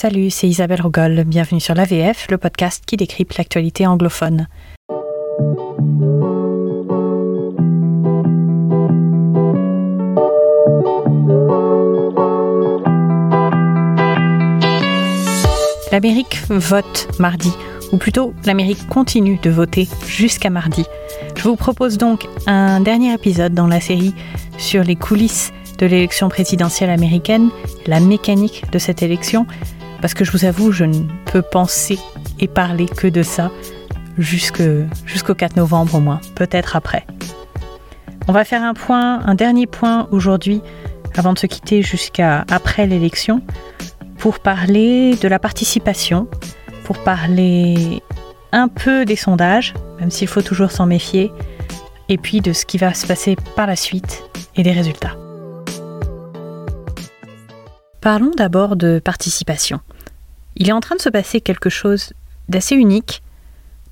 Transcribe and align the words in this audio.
Salut, 0.00 0.30
c'est 0.30 0.46
Isabelle 0.46 0.80
Rogol. 0.80 1.24
Bienvenue 1.24 1.58
sur 1.58 1.74
l'AVF, 1.74 2.28
le 2.30 2.38
podcast 2.38 2.84
qui 2.86 2.96
décrypte 2.96 3.36
l'actualité 3.36 3.84
anglophone. 3.84 4.46
L'Amérique 15.90 16.38
vote 16.48 17.08
mardi, 17.18 17.50
ou 17.90 17.96
plutôt 17.96 18.34
l'Amérique 18.46 18.86
continue 18.86 19.40
de 19.42 19.50
voter 19.50 19.88
jusqu'à 20.06 20.48
mardi. 20.48 20.84
Je 21.34 21.42
vous 21.42 21.56
propose 21.56 21.98
donc 21.98 22.28
un 22.46 22.78
dernier 22.78 23.14
épisode 23.14 23.52
dans 23.52 23.66
la 23.66 23.80
série 23.80 24.14
sur 24.58 24.84
les 24.84 24.94
coulisses 24.94 25.52
de 25.78 25.86
l'élection 25.86 26.28
présidentielle 26.28 26.90
américaine, 26.90 27.50
la 27.88 27.98
mécanique 27.98 28.70
de 28.70 28.78
cette 28.78 29.02
élection, 29.02 29.44
parce 30.00 30.14
que 30.14 30.24
je 30.24 30.32
vous 30.32 30.44
avoue, 30.44 30.72
je 30.72 30.84
ne 30.84 31.02
peux 31.26 31.42
penser 31.42 31.98
et 32.40 32.48
parler 32.48 32.86
que 32.86 33.06
de 33.06 33.22
ça 33.22 33.50
jusqu'au 34.18 35.34
4 35.34 35.56
novembre 35.56 35.96
au 35.96 36.00
moins, 36.00 36.20
peut-être 36.34 36.76
après. 36.76 37.06
On 38.26 38.32
va 38.32 38.44
faire 38.44 38.62
un 38.62 38.74
point, 38.74 39.20
un 39.26 39.34
dernier 39.34 39.66
point 39.66 40.08
aujourd'hui, 40.10 40.60
avant 41.16 41.32
de 41.32 41.38
se 41.38 41.46
quitter 41.46 41.82
jusqu'à 41.82 42.44
après 42.50 42.86
l'élection, 42.86 43.42
pour 44.18 44.40
parler 44.40 45.16
de 45.16 45.28
la 45.28 45.38
participation, 45.38 46.28
pour 46.84 46.98
parler 46.98 48.02
un 48.52 48.68
peu 48.68 49.04
des 49.04 49.16
sondages, 49.16 49.74
même 50.00 50.10
s'il 50.10 50.28
faut 50.28 50.42
toujours 50.42 50.70
s'en 50.70 50.86
méfier, 50.86 51.32
et 52.08 52.18
puis 52.18 52.40
de 52.40 52.52
ce 52.52 52.66
qui 52.66 52.78
va 52.78 52.94
se 52.94 53.06
passer 53.06 53.36
par 53.54 53.66
la 53.66 53.76
suite 53.76 54.24
et 54.56 54.62
des 54.62 54.72
résultats. 54.72 55.16
Parlons 58.00 58.32
d'abord 58.36 58.76
de 58.76 59.00
participation. 59.02 59.80
Il 60.56 60.68
est 60.68 60.72
en 60.72 60.80
train 60.80 60.96
de 60.96 61.00
se 61.00 61.08
passer 61.08 61.40
quelque 61.40 61.70
chose 61.70 62.12
d'assez 62.48 62.74
unique, 62.74 63.22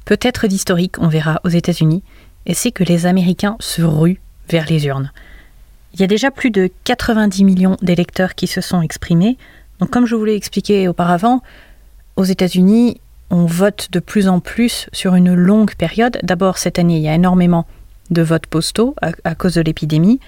peut-être 0.04 0.46
d'historique, 0.46 0.98
on 0.98 1.08
verra 1.08 1.40
aux 1.44 1.48
États-Unis, 1.48 2.02
et 2.46 2.54
c'est 2.54 2.72
que 2.72 2.84
les 2.84 3.06
Américains 3.06 3.56
se 3.60 3.82
ruent 3.82 4.20
vers 4.48 4.66
les 4.66 4.86
urnes. 4.86 5.12
Il 5.94 6.00
y 6.00 6.04
a 6.04 6.06
déjà 6.06 6.30
plus 6.30 6.50
de 6.50 6.70
90 6.84 7.44
millions 7.44 7.76
d'électeurs 7.82 8.34
qui 8.34 8.46
se 8.46 8.60
sont 8.60 8.82
exprimés. 8.82 9.38
Donc 9.80 9.90
comme 9.90 10.06
je 10.06 10.14
vous 10.14 10.24
l'ai 10.24 10.36
expliqué 10.36 10.88
auparavant, 10.88 11.42
aux 12.16 12.24
États-Unis, 12.24 13.00
on 13.30 13.46
vote 13.46 13.88
de 13.90 13.98
plus 13.98 14.28
en 14.28 14.40
plus 14.40 14.88
sur 14.92 15.14
une 15.14 15.34
longue 15.34 15.74
période. 15.74 16.18
D'abord, 16.22 16.58
cette 16.58 16.78
année, 16.78 16.96
il 16.96 17.02
y 17.02 17.08
a 17.08 17.14
énormément 17.14 17.66
de 18.10 18.22
votes 18.22 18.46
postaux 18.46 18.94
à, 19.00 19.34
cause 19.34 19.54
de 19.54 19.62
l'épidémie. 19.62 20.20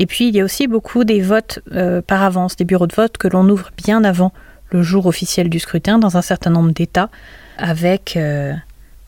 Et 0.00 0.06
puis, 0.06 0.28
il 0.28 0.36
y 0.36 0.40
a 0.40 0.44
aussi 0.44 0.68
beaucoup 0.68 1.02
des 1.02 1.20
votes 1.20 1.58
euh, 1.72 2.00
par 2.00 2.22
avance, 2.22 2.54
des 2.54 2.64
bureaux 2.64 2.86
de 2.86 2.94
vote 2.94 3.18
que 3.18 3.26
l'on 3.26 3.46
ouvre 3.48 3.70
bien 3.76 4.04
avant 4.04 4.32
le 4.70 4.80
jour 4.80 5.06
officiel 5.06 5.50
du 5.50 5.58
scrutin 5.58 5.98
dans 5.98 6.16
un 6.16 6.22
certain 6.22 6.50
nombre 6.50 6.70
d'États, 6.70 7.10
avec 7.58 8.16
euh, 8.16 8.54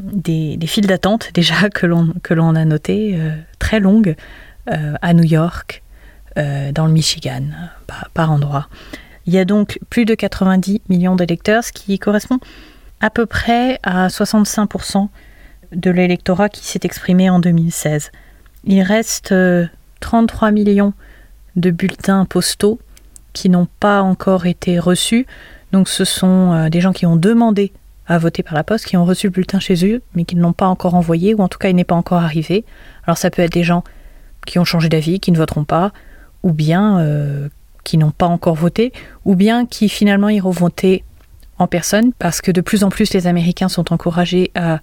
des, 0.03 0.59
files 0.67 0.89
d'attente 0.89 1.31
déjà 1.35 1.71
que 1.71 1.87
l'on 1.87 2.55
a 2.57 2.65
notées, 2.65 3.15
euh, 3.15 3.37
très 3.59 3.81
longues, 3.81 4.15
à 5.03 5.15
New 5.15 5.25
York, 5.25 5.83
dans 6.37 6.87
le 6.87 6.93
Michigan, 6.93 7.43
par, 7.89 8.09
par 8.15 8.31
endroits. 8.31 8.69
Il 9.27 9.33
y 9.33 9.39
a 9.39 9.45
donc 9.45 9.81
plus 9.89 10.05
de 10.05 10.15
90 10.15 10.83
millions 10.89 11.17
d'électeurs, 11.17 11.65
ce 11.65 11.73
qui 11.73 11.99
correspond 11.99 12.39
à 13.01 13.11
peu 13.11 13.27
près 13.27 13.81
à 13.83 14.07
65% 14.07 15.09
de 15.73 15.91
l'électorat 15.91 16.49
qui 16.49 16.65
s'est 16.65 16.81
exprimé 16.85 17.29
en 17.31 17.41
2016. 17.41 18.13
Il 18.65 18.83
reste 18.83 19.35
33 20.01 20.49
euh, 20.49 20.53
millions 20.53 20.93
de 21.57 21.71
bulletins 21.71 22.25
postaux 22.25 22.81
qui 23.33 23.49
n'ont 23.49 23.69
pas 23.79 24.03
encore 24.03 24.47
été 24.47 24.79
reçus. 24.79 25.27
Donc 25.73 25.89
ce 25.89 26.05
sont 26.05 26.53
euh, 26.53 26.69
des 26.69 26.81
gens 26.81 26.93
qui 26.93 27.07
ont 27.07 27.17
demandé 27.17 27.73
à 28.07 28.19
voter 28.19 28.43
par 28.43 28.55
la 28.55 28.65
poste, 28.65 28.87
qui 28.87 28.97
ont 28.97 29.05
reçu 29.05 29.29
le 29.29 29.31
bulletin 29.31 29.61
chez 29.61 29.87
eux, 29.87 30.03
mais 30.15 30.25
qui 30.25 30.35
ne 30.35 30.43
l'ont 30.43 30.53
pas 30.53 30.67
encore 30.67 30.95
envoyé, 30.95 31.35
ou 31.35 31.41
en 31.41 31.49
tout 31.49 31.59
cas 31.59 31.69
il 31.69 31.77
n'est 31.77 31.85
pas 31.85 31.95
encore 31.95 32.23
arrivé. 32.23 32.65
Alors 33.07 33.19
ça 33.19 33.31
peut 33.31 33.43
être 33.43 33.53
des 33.53 33.63
gens 33.63 33.85
qui 34.47 34.59
ont 34.59 34.65
changé 34.65 34.89
d'avis, 34.89 35.21
qui 35.21 35.31
ne 35.31 35.37
voteront 35.37 35.65
pas, 35.65 35.93
ou 36.43 36.53
bien 36.53 36.99
euh, 36.99 37.49
qui 37.85 37.99
n'ont 37.99 38.11
pas 38.11 38.27
encore 38.27 38.57
voté, 38.57 38.93
ou 39.25 39.37
bien 39.37 39.65
qui 39.65 39.89
finalement 39.89 40.29
iront 40.29 40.51
voter 40.51 41.05
en 41.59 41.69
personne, 41.69 42.13
parce 42.19 42.41
que 42.41 42.51
de 42.51 42.61
plus 42.61 42.83
en 42.83 42.89
plus 42.89 43.13
les 43.13 43.27
Américains 43.29 43.69
sont 43.69 43.93
encouragés 43.93 44.51
à 44.55 44.81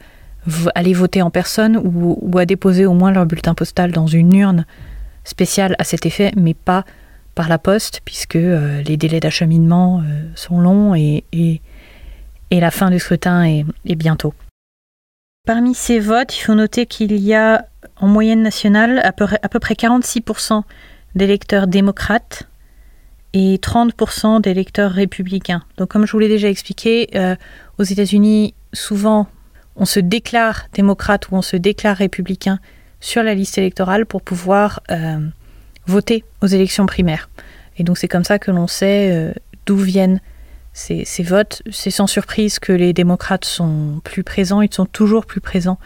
aller 0.75 0.93
voter 0.93 1.21
en 1.21 1.29
personne 1.29 1.77
ou, 1.83 2.37
à 2.37 2.45
déposer 2.45 2.85
au 2.85 2.93
moins 2.93 3.11
leur 3.11 3.25
bulletin 3.25 3.53
postal 3.53 3.91
dans 3.91 4.07
une 4.07 4.33
urne 4.33 4.65
spéciale 5.27 5.75
à 5.77 5.83
cet 5.83 6.05
effet, 6.05 6.31
mais 6.35 6.53
pas 6.53 6.85
par 7.35 7.49
la 7.49 7.59
poste, 7.59 8.01
puisque 8.03 8.35
euh, 8.35 8.81
les 8.81 8.97
délais 8.97 9.19
d'acheminement 9.19 9.99
euh, 9.99 10.21
sont 10.35 10.59
longs 10.59 10.95
et, 10.95 11.23
la 12.49 12.71
fin 12.71 12.89
du 12.89 12.97
scrutin 12.97 13.43
est, 13.43 13.95
bientôt. 13.95 14.33
Parmi 15.45 15.75
ces 15.75 15.99
votes, 15.99 16.35
il 16.35 16.41
faut 16.41 16.55
noter 16.55 16.85
qu'il 16.85 17.15
y 17.17 17.33
a 17.33 17.65
en 17.97 18.07
moyenne 18.07 18.41
nationale 18.41 18.99
à 19.03 19.11
peu, 19.11 19.25
à 19.41 19.49
peu 19.49 19.59
près 19.59 19.75
46% 19.75 20.63
d'électeurs 21.15 21.67
démocrates 21.67 22.47
et 23.33 23.57
30% 23.57 24.41
d'électeurs 24.41 24.91
républicains. 24.91 25.63
Donc 25.77 25.89
comme 25.89 26.07
je 26.07 26.11
vous 26.13 26.19
l'ai 26.19 26.27
déjà 26.27 26.49
expliqué, 26.49 27.09
euh, 27.15 27.35
aux 27.77 27.83
États-Unis, 27.83 28.55
souvent, 28.73 29.27
on 29.75 29.85
se 29.85 29.99
déclare 29.99 30.65
démocrate 30.73 31.29
ou 31.29 31.35
on 31.35 31.41
se 31.41 31.55
déclare 31.55 31.97
républicain 31.97 32.59
sur 32.99 33.23
la 33.23 33.33
liste 33.33 33.57
électorale 33.57 34.05
pour 34.05 34.21
pouvoir 34.21 34.81
euh, 34.91 35.19
voter 35.85 36.23
aux 36.41 36.47
élections 36.47 36.85
primaires. 36.85 37.29
Et 37.77 37.83
donc 37.83 37.97
c'est 37.97 38.07
comme 38.07 38.23
ça 38.23 38.39
que 38.39 38.51
l'on 38.51 38.67
sait 38.67 39.11
euh, 39.11 39.33
d'où 39.65 39.77
viennent 39.77 40.21
ces, 40.73 41.05
votes. 41.23 41.63
C'est 41.71 41.91
sans 41.91 42.07
surprise 42.07 42.59
que 42.59 42.71
les 42.71 42.93
démocrates 42.93 43.45
sont 43.45 43.99
plus 44.03 44.23
présents, 44.23 44.61
ils 44.61 44.73
sont 44.73 44.85
toujours 44.85 45.25
plus 45.25 45.41
présents 45.41 45.79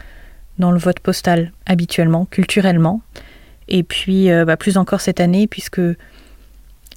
dans 0.58 0.70
le 0.70 0.78
vote 0.78 1.00
postal 1.00 1.52
habituellement, 1.64 2.26
culturellement. 2.26 3.00
Et 3.68 3.84
puis 3.84 4.28
bah, 4.44 4.58
plus 4.58 4.76
encore 4.76 5.00
cette 5.00 5.18
année, 5.18 5.46
puisque 5.46 5.80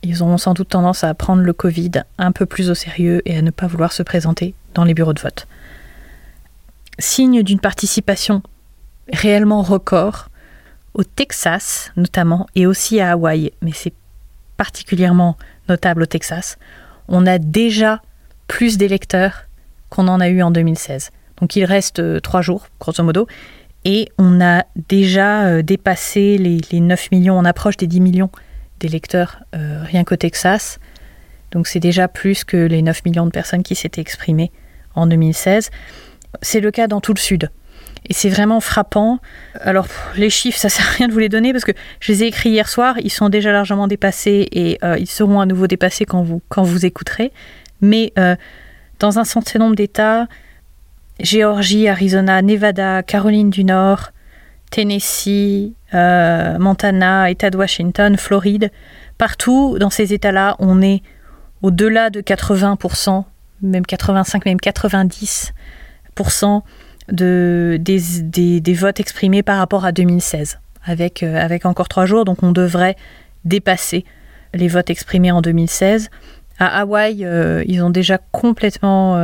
ils 0.06 0.22
auront 0.22 0.38
sans 0.38 0.54
doute 0.54 0.70
tendance 0.70 1.04
à 1.04 1.14
prendre 1.14 1.42
le 1.42 1.54
Covid 1.54 1.92
un 2.18 2.31
peu 2.31 2.46
plus 2.46 2.70
au 2.70 2.75
sérieux 2.75 3.22
et 3.25 3.38
à 3.38 3.42
ne 3.42 3.50
pas 3.50 3.68
vouloir 3.68 3.92
se 3.92 4.04
présenter 4.04 4.54
dans 4.74 4.84
les 4.84 4.94
bureaux 4.94 5.14
de 5.14 5.22
vote. 5.22 5.48
Signe 7.00 7.44
d'une 7.44 7.59
participation 7.59 8.44
réellement 9.12 9.62
record 9.62 10.30
au 10.94 11.04
Texas 11.04 11.92
notamment 11.98 12.48
et 12.56 12.66
aussi 12.66 13.00
à 13.00 13.12
Hawaï, 13.12 13.52
mais 13.62 13.72
c'est 13.74 13.94
particulièrement 14.58 15.38
notable 15.68 16.04
au 16.04 16.06
Texas, 16.06 16.58
on 17.08 17.26
a 17.26 17.38
déjà 17.38 18.02
plus 18.48 18.78
d'électeurs 18.78 19.46
qu'on 19.90 20.08
en 20.08 20.20
a 20.20 20.30
eu 20.30 20.42
en 20.42 20.52
2016. 20.52 21.12
Donc 21.40 21.56
il 21.56 21.66
reste 21.66 22.00
euh, 22.00 22.20
trois 22.20 22.42
jours, 22.42 22.68
grosso 22.80 23.04
modo, 23.04 23.28
et 23.84 24.10
on 24.18 24.42
a 24.42 24.64
déjà 24.88 25.46
euh, 25.46 25.62
dépassé 25.62 26.38
les, 26.38 26.60
les 26.72 26.80
9 26.80 27.12
millions, 27.12 27.38
on 27.38 27.46
approche 27.46 27.78
des 27.78 27.88
10 27.88 28.02
millions 28.02 28.30
d'électeurs 28.80 29.42
euh, 29.56 29.84
rien 29.84 30.04
qu'au 30.04 30.16
Texas. 30.16 30.80
Donc 31.52 31.68
c'est 31.68 31.80
déjà 31.80 32.08
plus 32.08 32.44
que 32.44 32.58
les 32.58 32.82
9 32.82 33.06
millions 33.06 33.26
de 33.26 33.32
personnes 33.32 33.64
qui 33.64 33.76
s'étaient 33.76 34.02
exprimées 34.02 34.52
en 34.96 35.08
2016. 35.08 35.70
C'est 36.42 36.60
le 36.60 36.72
cas 36.72 36.88
dans 36.88 37.02
tout 37.02 37.14
le 37.14 37.20
Sud. 37.20 37.50
Et 38.08 38.14
c'est 38.14 38.30
vraiment 38.30 38.60
frappant. 38.60 39.20
Alors, 39.62 39.88
les 40.16 40.30
chiffres, 40.30 40.60
ça 40.60 40.70
sert 40.70 40.88
à 40.88 40.92
rien 40.92 41.08
de 41.08 41.14
vous 41.14 41.20
les 41.20 41.30
donner 41.30 41.52
parce 41.52 41.66
que 41.66 41.72
je 42.00 42.12
les 42.12 42.24
ai 42.24 42.28
écrits 42.28 42.50
hier 42.50 42.70
soir. 42.70 42.96
Ils 43.04 43.12
sont 43.12 43.30
déjà 43.30 43.52
largement 43.52 43.88
dépassés 43.88 44.48
et 44.52 44.78
euh, 44.84 44.98
ils 45.00 45.10
seront 45.10 45.40
à 45.40 45.46
nouveau 45.46 45.68
dépassés 45.68 46.06
quand 46.06 46.22
vous, 46.22 46.42
quand 46.50 46.64
vous 46.64 46.86
écouterez. 46.86 47.32
Mais 47.82 48.14
euh, 48.20 48.36
dans 49.00 49.20
un 49.20 49.24
certain 49.24 49.60
nombre 49.60 49.76
d'États, 49.76 50.28
Géorgie, 51.20 51.88
Arizona, 51.88 52.42
Nevada, 52.42 53.04
Caroline 53.04 53.50
du 53.50 53.64
Nord, 53.64 54.12
Tennessee, 54.70 55.74
euh, 55.94 56.60
Montana, 56.60 57.32
État 57.32 57.50
de 57.50 57.58
Washington, 57.58 58.18
Floride, 58.18 58.72
partout 59.18 59.78
dans 59.80 59.90
ces 59.90 60.14
États-là, 60.14 60.56
on 60.60 60.82
est 60.82 61.02
au-delà 61.62 62.10
de 62.10 62.22
80%, 62.22 63.24
même 63.62 63.86
85, 63.86 64.46
même 64.46 64.58
90% 64.58 66.62
de, 67.12 67.78
des, 67.80 68.74
votes 68.74 69.00
exprimés 69.00 69.44
par 69.44 69.57
rapport 69.57 69.86
à 69.86 69.92
2016, 69.92 70.60
avec, 70.84 71.24
euh, 71.24 71.40
avec 71.40 71.66
encore 71.66 71.88
trois 71.88 72.06
jours, 72.06 72.25
donc 72.25 72.44
on 72.44 72.52
devrait 72.52 72.96
dépasser 73.44 74.06
les 74.54 74.68
votes 74.68 74.90
exprimés 74.90 75.31
en 75.31 75.42
2016. 75.42 76.10
À 76.57 76.81
Hawaï, 76.81 77.25
euh, 77.25 77.63
ils 77.68 77.84
ont 77.84 77.90
déjà 77.90 78.18
complètement, 78.31 79.16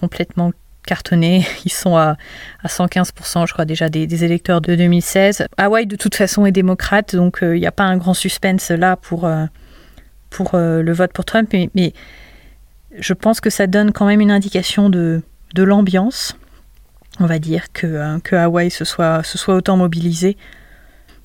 complètement 0.00 0.52
cartonné. 0.88 1.46
Ils 1.64 1.72
sont 1.72 1.96
à, 1.96 2.16
115%, 2.64 3.46
je 3.46 3.52
crois, 3.52 3.64
déjà 3.64 3.88
des, 3.88 4.24
électeurs 4.24 4.60
de 4.60 4.74
2016. 4.74 5.46
Hawaï, 5.56 5.86
de 5.86 5.96
toute 5.96 6.16
façon, 6.16 6.46
est 6.46 6.52
démocrate, 6.52 7.14
donc 7.14 7.42
euh, 7.42 7.56
il 7.56 7.60
n'y 7.60 7.66
a 7.66 7.72
pas 7.72 7.84
un 7.84 7.98
grand 7.98 8.14
suspense 8.14 8.70
là 8.70 8.96
pour, 8.96 9.24
euh, 9.26 9.44
pour 10.30 10.54
euh, 10.54 10.82
le 10.82 10.92
vote 10.92 11.12
pour 11.12 11.24
Trump. 11.24 11.54
Mais, 11.74 11.92
je 12.98 13.12
pense 13.12 13.40
que 13.40 13.50
ça 13.50 13.66
donne 13.66 13.92
quand 13.92 14.06
même 14.06 14.20
une 14.20 14.30
indication 14.30 14.88
de, 14.88 15.22
de 15.54 15.62
l'ambiance. 15.62 16.36
On 17.20 17.26
va 17.26 17.38
dire 17.38 17.72
que, 17.72 18.18
que 18.20 18.36
Hawaï 18.36 18.70
se 18.70 18.84
soit, 18.84 19.22
autant 19.48 19.76
mobilisé. 19.76 20.36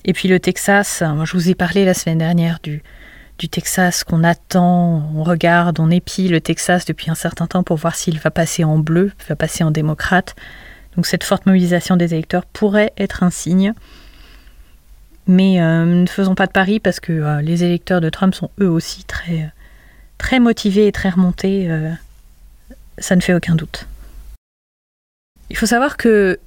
Et 0.04 0.12
puis 0.12 0.28
le 0.28 0.40
Texas, 0.40 1.02
moi 1.02 1.24
je 1.24 1.32
vous 1.32 1.48
ai 1.48 1.54
parlé 1.54 1.84
la 1.84 1.94
semaine 1.94 2.18
dernière 2.18 2.58
du, 2.62 2.82
Texas 3.50 4.04
qu'on 4.04 4.24
attend, 4.24 5.10
on 5.14 5.22
regarde, 5.22 5.78
on 5.78 5.90
épie 5.90 6.28
le 6.28 6.40
Texas 6.40 6.84
depuis 6.84 7.10
un 7.10 7.14
certain 7.14 7.46
temps 7.46 7.62
pour 7.62 7.76
voir 7.76 7.94
s'il 7.94 8.18
va 8.18 8.30
passer 8.30 8.64
en 8.64 8.78
bleu, 8.78 9.12
va 9.28 9.36
passer 9.36 9.64
en 9.64 9.70
démocrate. 9.70 10.34
Donc 10.96 11.06
cette 11.06 11.24
forte 11.24 11.46
mobilisation 11.46 11.96
des 11.96 12.14
électeurs 12.14 12.46
pourrait 12.46 12.92
être 12.96 13.22
un 13.22 13.30
signe. 13.30 13.74
Mais 15.26 15.60
euh, 15.60 15.84
ne 15.84 16.06
faisons 16.06 16.34
pas 16.34 16.46
de 16.46 16.52
paris 16.52 16.80
parce 16.80 17.00
que 17.00 17.12
euh, 17.12 17.40
les 17.40 17.64
électeurs 17.64 18.00
de 18.00 18.10
Trump 18.10 18.34
sont 18.34 18.50
eux 18.60 18.68
aussi 18.68 19.04
très, 19.04 19.50
très 20.18 20.38
motivés 20.38 20.86
et 20.86 20.92
très 20.92 21.08
remontés. 21.08 21.66
Euh, 21.70 21.90
ça 22.98 23.16
ne 23.16 23.20
fait 23.20 23.34
aucun 23.34 23.54
doute. 23.54 23.86
Il 25.50 25.56
faut 25.56 25.66
savoir 25.66 25.96
que 25.96 26.38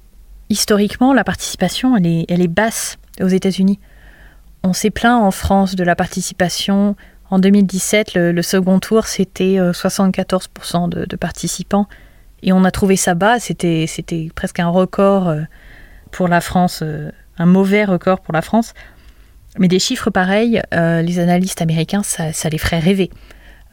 historiquement, 0.48 1.12
la 1.12 1.24
participation, 1.24 1.96
elle 1.96 2.06
est, 2.06 2.26
elle 2.28 2.42
est 2.42 2.48
basse 2.48 2.98
aux 3.20 3.28
États-Unis. 3.28 3.78
On 4.62 4.72
s'est 4.72 4.90
plaint 4.90 5.22
en 5.22 5.30
France 5.30 5.76
de 5.76 5.84
la 5.84 5.94
participation. 5.94 6.96
En 7.30 7.38
2017, 7.38 8.14
le, 8.14 8.42
second 8.42 8.80
tour, 8.80 9.06
c'était 9.06 9.56
74% 9.58 10.88
de, 10.88 11.04
de, 11.04 11.16
participants. 11.16 11.86
Et 12.42 12.52
on 12.52 12.64
a 12.64 12.70
trouvé 12.70 12.96
ça 12.96 13.14
bas. 13.14 13.38
C'était, 13.38 13.86
presque 14.34 14.60
un 14.60 14.68
record 14.68 15.34
pour 16.10 16.28
la 16.28 16.40
France 16.40 16.82
un 17.38 17.46
mauvais 17.46 17.84
record 17.84 18.20
pour 18.20 18.34
la 18.34 18.42
France. 18.42 18.74
Mais 19.58 19.68
des 19.68 19.78
chiffres 19.78 20.10
pareils, 20.10 20.60
euh, 20.74 21.02
les 21.02 21.18
analystes 21.18 21.62
américains, 21.62 22.02
ça, 22.02 22.48
les 22.48 22.58
ferait 22.58 22.78
rêver. 22.78 23.10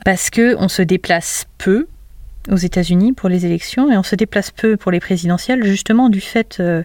Parce 0.03 0.29
qu'on 0.29 0.67
se 0.67 0.81
déplace 0.81 1.45
peu 1.57 1.87
aux 2.49 2.57
États-Unis 2.57 3.13
pour 3.13 3.29
les 3.29 3.45
élections 3.45 3.91
et 3.91 3.97
on 3.97 4.03
se 4.03 4.15
déplace 4.15 4.51
peu 4.51 4.77
pour 4.77 4.91
les 4.91 4.99
présidentielles, 4.99 5.63
justement 5.63 6.09
du 6.09 6.21
fait 6.21 6.57
euh, 6.59 6.83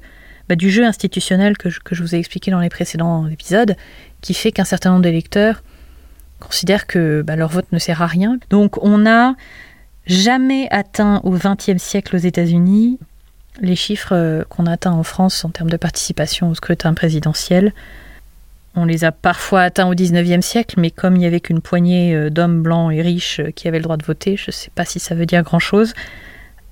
bah, 0.48 0.56
du 0.56 0.70
jeu 0.70 0.84
institutionnel 0.84 1.56
que 1.56 1.70
je, 1.70 2.02
vous 2.02 2.14
ai 2.14 2.18
expliqué 2.18 2.50
dans 2.50 2.60
les 2.60 2.68
précédents 2.68 3.26
épisodes, 3.28 3.76
qui 4.20 4.34
fait 4.34 4.52
qu'un 4.52 4.64
certain 4.64 4.90
nombre 4.90 5.02
d'électeurs 5.02 5.62
considèrent 6.40 6.86
que 6.86 7.22
bah, 7.22 7.36
leur 7.36 7.50
vote 7.50 7.70
ne 7.72 7.78
sert 7.78 8.02
à 8.02 8.06
rien. 8.06 8.38
Donc 8.50 8.82
on 8.82 8.98
n'a 8.98 9.34
jamais 10.06 10.68
atteint 10.70 11.20
au 11.24 11.30
XXe 11.30 11.76
siècle 11.80 12.16
aux 12.16 12.20
États-Unis 12.20 12.98
les 13.60 13.76
chiffres 13.76 14.14
euh, 14.14 14.44
qu'on 14.48 14.66
atteint 14.66 14.92
en 14.92 15.02
France 15.02 15.44
en 15.44 15.50
termes 15.50 15.70
de 15.70 15.76
participation 15.76 16.50
au 16.50 16.54
scrutin 16.54 16.94
présidentiel, 16.94 17.72
on 18.76 18.84
les 18.84 19.04
a 19.04 19.12
parfois 19.12 19.62
atteints 19.62 19.88
au 19.88 19.94
19e 19.94 20.42
siècle, 20.42 20.76
mais 20.78 20.90
comme 20.90 21.16
il 21.16 21.20
n'y 21.20 21.26
avait 21.26 21.40
qu'une 21.40 21.60
poignée 21.60 22.14
euh, 22.14 22.30
d'hommes 22.30 22.62
blancs 22.62 22.92
et 22.92 23.02
riches 23.02 23.40
euh, 23.40 23.50
qui 23.50 23.68
avaient 23.68 23.78
le 23.78 23.84
droit 23.84 23.96
de 23.96 24.04
voter, 24.04 24.36
je 24.36 24.46
ne 24.48 24.52
sais 24.52 24.70
pas 24.74 24.84
si 24.84 25.00
ça 25.00 25.14
veut 25.14 25.26
dire 25.26 25.42
grand-chose. 25.42 25.94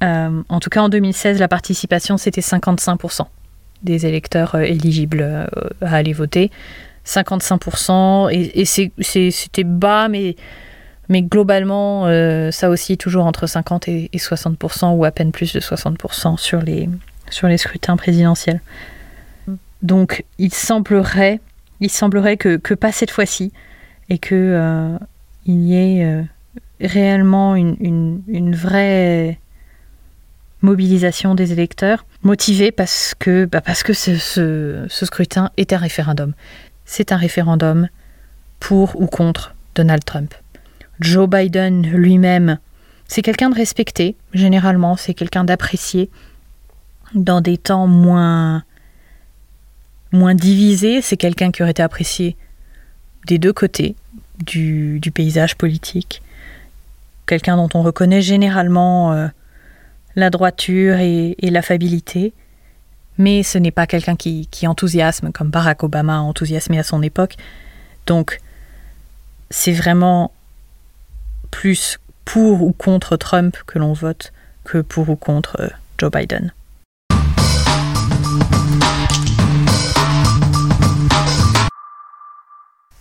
en 0.00 0.60
tout 0.60 0.70
cas, 0.70 0.80
en 0.80 0.88
2016, 0.88 1.40
la 1.40 1.48
participation, 1.48 2.16
c'était 2.16 2.40
55% 2.40 3.26
des 3.82 4.06
électeurs 4.06 4.54
éligibles 4.56 5.48
à 5.80 5.94
aller 5.94 6.12
voter. 6.12 6.50
55%, 7.04 8.30
et, 8.32 8.60
et 8.60 9.30
c'était 9.30 9.64
bas, 9.64 10.08
mais 10.08 10.36
mais 11.08 11.22
globalement, 11.22 12.06
euh, 12.06 12.50
ça 12.50 12.68
aussi 12.68 12.98
toujours 12.98 13.24
entre 13.24 13.46
50 13.46 13.88
et, 13.88 14.10
60%, 14.14 14.94
ou 14.94 15.04
à 15.04 15.10
peine 15.10 15.32
plus 15.32 15.52
de 15.52 15.60
60% 15.60 16.36
sur 16.36 16.60
les, 16.60 16.88
sur 17.30 17.48
les 17.48 17.56
scrutins 17.56 17.96
présidentiels. 17.96 18.60
Donc 19.80 20.24
il 20.38 20.52
semblerait, 20.52 21.40
il 21.80 21.90
semblerait 21.90 22.36
que, 22.36 22.56
que 22.56 22.74
pas 22.74 22.92
cette 22.92 23.10
fois-ci, 23.10 23.52
et 24.08 24.18
qu'il 24.18 24.36
euh, 24.36 24.98
y 25.46 25.74
ait 25.74 26.04
euh, 26.04 26.22
réellement 26.80 27.56
une, 27.56 28.22
une, 28.28 28.54
vraie 28.54 29.38
mobilisation 30.62 31.34
des 31.34 31.52
électeurs, 31.52 32.04
motivés 32.22 32.72
parce 32.72 33.14
que, 33.18 33.44
bah 33.44 33.60
parce 33.60 33.82
que 33.82 33.92
ce, 33.92 34.16
ce, 34.16 34.86
ce 34.88 35.06
scrutin 35.06 35.50
est 35.56 35.72
un 35.72 35.78
référendum. 35.78 36.32
C'est 36.84 37.12
un 37.12 37.16
référendum 37.16 37.88
pour 38.60 39.00
ou 39.00 39.06
contre 39.06 39.54
Donald 39.74 40.04
Trump. 40.04 40.34
Joe 41.00 41.28
Biden 41.28 41.82
lui-même, 41.86 42.58
c'est 43.06 43.22
quelqu'un 43.22 43.50
de 43.50 43.54
respecté, 43.54 44.16
généralement, 44.34 44.96
c'est 44.96 45.14
quelqu'un 45.14 45.44
d'apprécié. 45.44 46.10
Dans 47.14 47.40
des 47.40 47.56
temps 47.56 47.86
moins, 47.86 48.64
moins 50.12 50.34
divisés, 50.34 51.02
c'est 51.02 51.16
quelqu'un 51.16 51.50
qui 51.50 51.62
aurait 51.62 51.72
été 51.72 51.82
apprécié 51.82 52.36
des 53.26 53.38
deux 53.38 53.52
côtés 53.52 53.94
du, 54.38 55.00
paysage 55.14 55.56
politique. 55.56 56.22
Quelqu'un 57.26 57.56
dont 57.56 57.68
on 57.74 57.82
reconnaît 57.82 58.22
généralement 58.22 59.12
euh, 59.12 59.28
la 60.16 60.30
droiture 60.30 60.98
et, 60.98 61.36
l'affabilité. 61.42 62.32
Mais 63.18 63.42
ce 63.42 63.58
n'est 63.58 63.72
pas 63.72 63.86
quelqu'un 63.86 64.16
qui, 64.16 64.46
qui 64.50 64.66
enthousiasme 64.66 65.32
comme 65.32 65.50
Barack 65.50 65.82
Obama 65.82 66.16
a 66.16 66.20
enthousiasmé 66.20 66.78
à 66.78 66.84
son 66.84 67.02
époque. 67.02 67.36
Donc, 68.06 68.40
c'est 69.50 69.72
vraiment 69.72 70.32
plus 71.50 71.98
pour 72.24 72.62
ou 72.62 72.72
contre 72.72 73.16
Trump 73.16 73.56
que 73.66 73.78
l'on 73.78 73.92
vote 73.92 74.32
que 74.64 74.78
pour 74.78 75.08
ou 75.08 75.16
contre 75.16 75.56
euh, 75.60 75.68
Joe 75.98 76.10
Biden. 76.10 76.52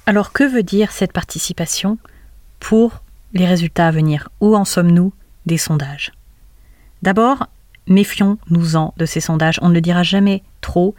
Alors 0.08 0.32
que 0.32 0.46
veut 0.46 0.64
dire 0.64 0.94
cette 0.94 1.12
participation 1.12 1.98
pour 2.62 3.04
les 3.34 3.46
résultats 3.46 3.90
à 3.90 3.92
venir? 3.92 4.30
Où 4.40 4.56
en 4.56 4.64
sommes-nous 4.64 5.12
des 5.46 5.58
sondages? 5.58 6.14
D'abord, 7.02 7.48
méfions-nous-en 7.88 8.94
de 8.96 9.06
ces 9.06 9.20
sondages. 9.20 9.60
On 9.62 9.68
ne 9.68 9.74
le 9.74 9.82
dira 9.82 10.04
jamais 10.04 10.44
trop. 10.62 10.96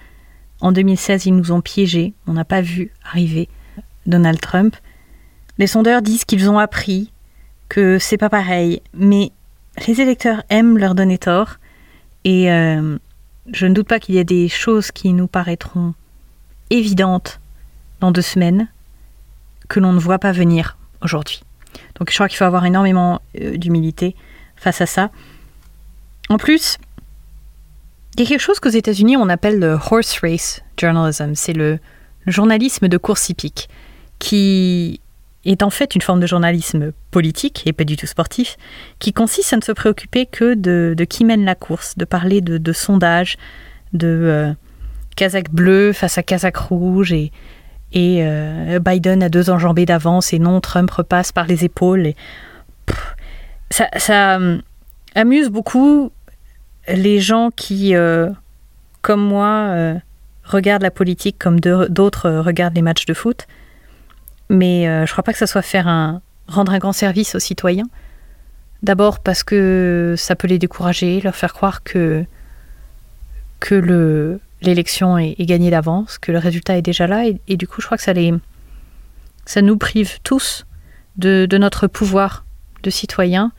En 0.61 0.73
2016, 0.73 1.25
ils 1.25 1.35
nous 1.35 1.53
ont 1.53 1.63
piégés. 1.63 2.13
On 2.27 2.35
n'a 2.35 2.45
pas 2.45 2.61
vu 2.61 2.93
arriver 3.03 3.49
Donald 4.05 4.43
Trump. 4.43 4.77
Les 5.57 5.67
sondeurs 5.67 6.03
disent 6.03 6.27
qu'ils 6.27 6.51
ont 6.51 6.59
appris 6.59 7.11
que 7.71 7.99
c'est 7.99 8.19
pas 8.19 8.29
pareil, 8.29 8.83
mais 8.93 9.33
les 9.87 10.03
électeurs 10.03 10.43
aiment 10.51 10.77
leur 10.77 10.95
donner 10.95 11.17
tort, 11.17 11.57
et 12.25 12.53
euh, 12.53 12.99
je 13.53 13.67
ne 13.67 13.73
doute 13.73 13.89
pas 13.89 14.01
qu'il 14.01 14.17
y 14.17 14.19
a 14.19 14.25
des 14.25 14.49
choses 14.49 14.91
qui 14.91 15.15
nous 15.15 15.29
paraîtront 15.29 15.95
évidentes 16.69 17.41
dans 18.01 18.11
deux 18.11 18.23
semaines 18.23 18.69
que 19.69 19.81
l'on 19.81 19.93
ne 19.93 19.99
voit 19.99 20.19
pas 20.19 20.33
venir 20.33 20.77
aujourd'hui. 21.03 21.43
Donc 21.99 22.11
je 22.11 22.15
crois 22.15 22.29
qu'il 22.29 22.39
faut 22.39 22.45
avoir 22.45 22.65
énormément 22.65 23.21
euh, 23.41 23.57
d'humilité 23.57 24.17
face 24.57 24.81
à 24.81 24.87
ça. 24.87 25.11
En 26.29 26.37
plus, 26.37 26.79
il 28.15 28.21
y 28.21 28.27
a 28.27 28.29
quelque 28.29 28.41
chose 28.41 28.61
qu'aux 28.61 28.69
États-Unis 28.69 29.17
on 29.17 29.29
appelle 29.29 29.59
le 29.59 29.79
horse 29.91 30.19
race 30.21 30.63
journalism, 30.77 31.35
c'est 31.35 31.53
le, 31.53 31.79
journalisme 32.27 32.89
de 32.89 32.99
course 32.99 33.31
hippique, 33.31 33.69
qui 34.19 35.01
est 35.45 35.63
en 35.63 35.71
fait 35.71 35.95
une 35.95 36.03
forme 36.03 36.21
de 36.21 36.27
journalisme 36.27 36.93
politique 37.11 37.63
et 37.65 37.73
pas 37.73 37.85
du 37.85 37.97
tout 37.97 38.07
sportif, 38.07 38.59
qui 38.99 39.13
consiste 39.13 39.53
à 39.55 39.57
ne 39.57 39.63
se 39.63 39.73
préoccuper 39.73 40.27
que 40.27 40.55
de, 40.55 40.95
qui 41.05 41.25
mène 41.25 41.45
la 41.45 41.55
course, 41.55 41.97
de 41.97 42.05
parler 42.05 42.41
de, 42.43 42.73
sondages, 42.73 43.39
de 43.95 44.55
euh, 45.27 45.41
bleu 45.51 45.93
face 45.95 46.19
à 46.19 46.23
Kazakh 46.23 46.57
rouge 46.57 47.13
et, 47.13 47.33
et 47.93 48.19
euh, 48.23 48.79
Biden 48.81 49.23
a 49.23 49.29
deux 49.29 49.51
enjambées 49.51 49.87
d'avance 49.87 50.33
et 50.33 50.39
non, 50.39 50.61
Trump 50.61 50.91
repasse 50.91 51.33
par 51.33 51.47
les 51.47 51.65
épaules. 51.65 52.13
Ça, 53.71 54.37
euh, 54.37 54.59
amuse 55.15 55.49
beaucoup 55.49 56.11
les 56.89 57.21
gens 57.21 57.51
qui, 57.55 57.95
euh, 57.95 58.31
comme 59.03 59.23
moi, 59.23 59.95
regardent 60.45 60.83
la 60.83 60.91
politique 60.91 61.37
comme 61.39 61.61
d'autres 61.61 62.31
regardent 62.31 62.75
les 62.75 62.83
matchs 62.83 63.07
de 63.07 63.15
foot 63.15 63.47
mais 64.49 64.89
euh, 64.89 65.07
je 65.07 65.11
ne 65.11 65.13
crois 65.13 65.25
pas 65.25 65.33
que 65.33 65.39
ça 65.39 65.47
soit 65.47 65.63
faire 65.63 65.89
un, 65.89 66.23
rendre 66.47 66.73
un 66.73 66.79
grand 66.79 66.93
service 66.93 67.35
aux 67.35 67.41
citoyens. 67.41 67.89
D'abord 68.83 69.21
parce 69.21 69.43
que 69.43 70.15
ça 70.17 70.37
peut 70.37 70.49
les 70.49 70.59
décourager, 70.59 71.21
leur 71.21 71.35
faire 71.35 71.53
croire 71.53 71.83
que, 71.83 72.25
que 73.61 73.75
le, 73.75 74.41
l'élection 74.63 75.19
est, 75.19 75.35
gagnée 75.41 75.71
d'avance, 75.71 76.19
que 76.19 76.33
le 76.33 76.39
résultat 76.39 76.77
est 76.77 76.83
déjà 76.83 77.07
là, 77.07 77.25
et, 77.27 77.57
du 77.57 77.67
coup 77.67 77.81
je 77.81 77.87
crois 77.87 77.97
que 77.97 78.05
ça, 78.05 78.13
les, 78.13 78.35
ça 79.45 79.63
nous 79.63 79.77
prive 79.77 80.21
tous 80.23 80.67
de, 81.17 81.47
notre 81.59 81.87
pouvoir 81.87 82.45
de 82.83 82.91
citoyens 82.91 83.53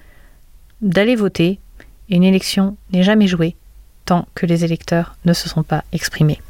d'aller 0.81 1.15
voter, 1.15 1.59
et 2.09 2.15
une 2.15 2.23
élection 2.23 2.77
n'est 2.91 3.03
jamais 3.03 3.27
jouée 3.27 3.55
tant 4.05 4.27
que 4.33 4.45
les 4.45 4.63
électeurs 4.65 5.15
ne 5.25 5.33
se 5.33 5.49
sont 5.49 5.63
pas 5.63 5.83
exprimés. 5.91 6.41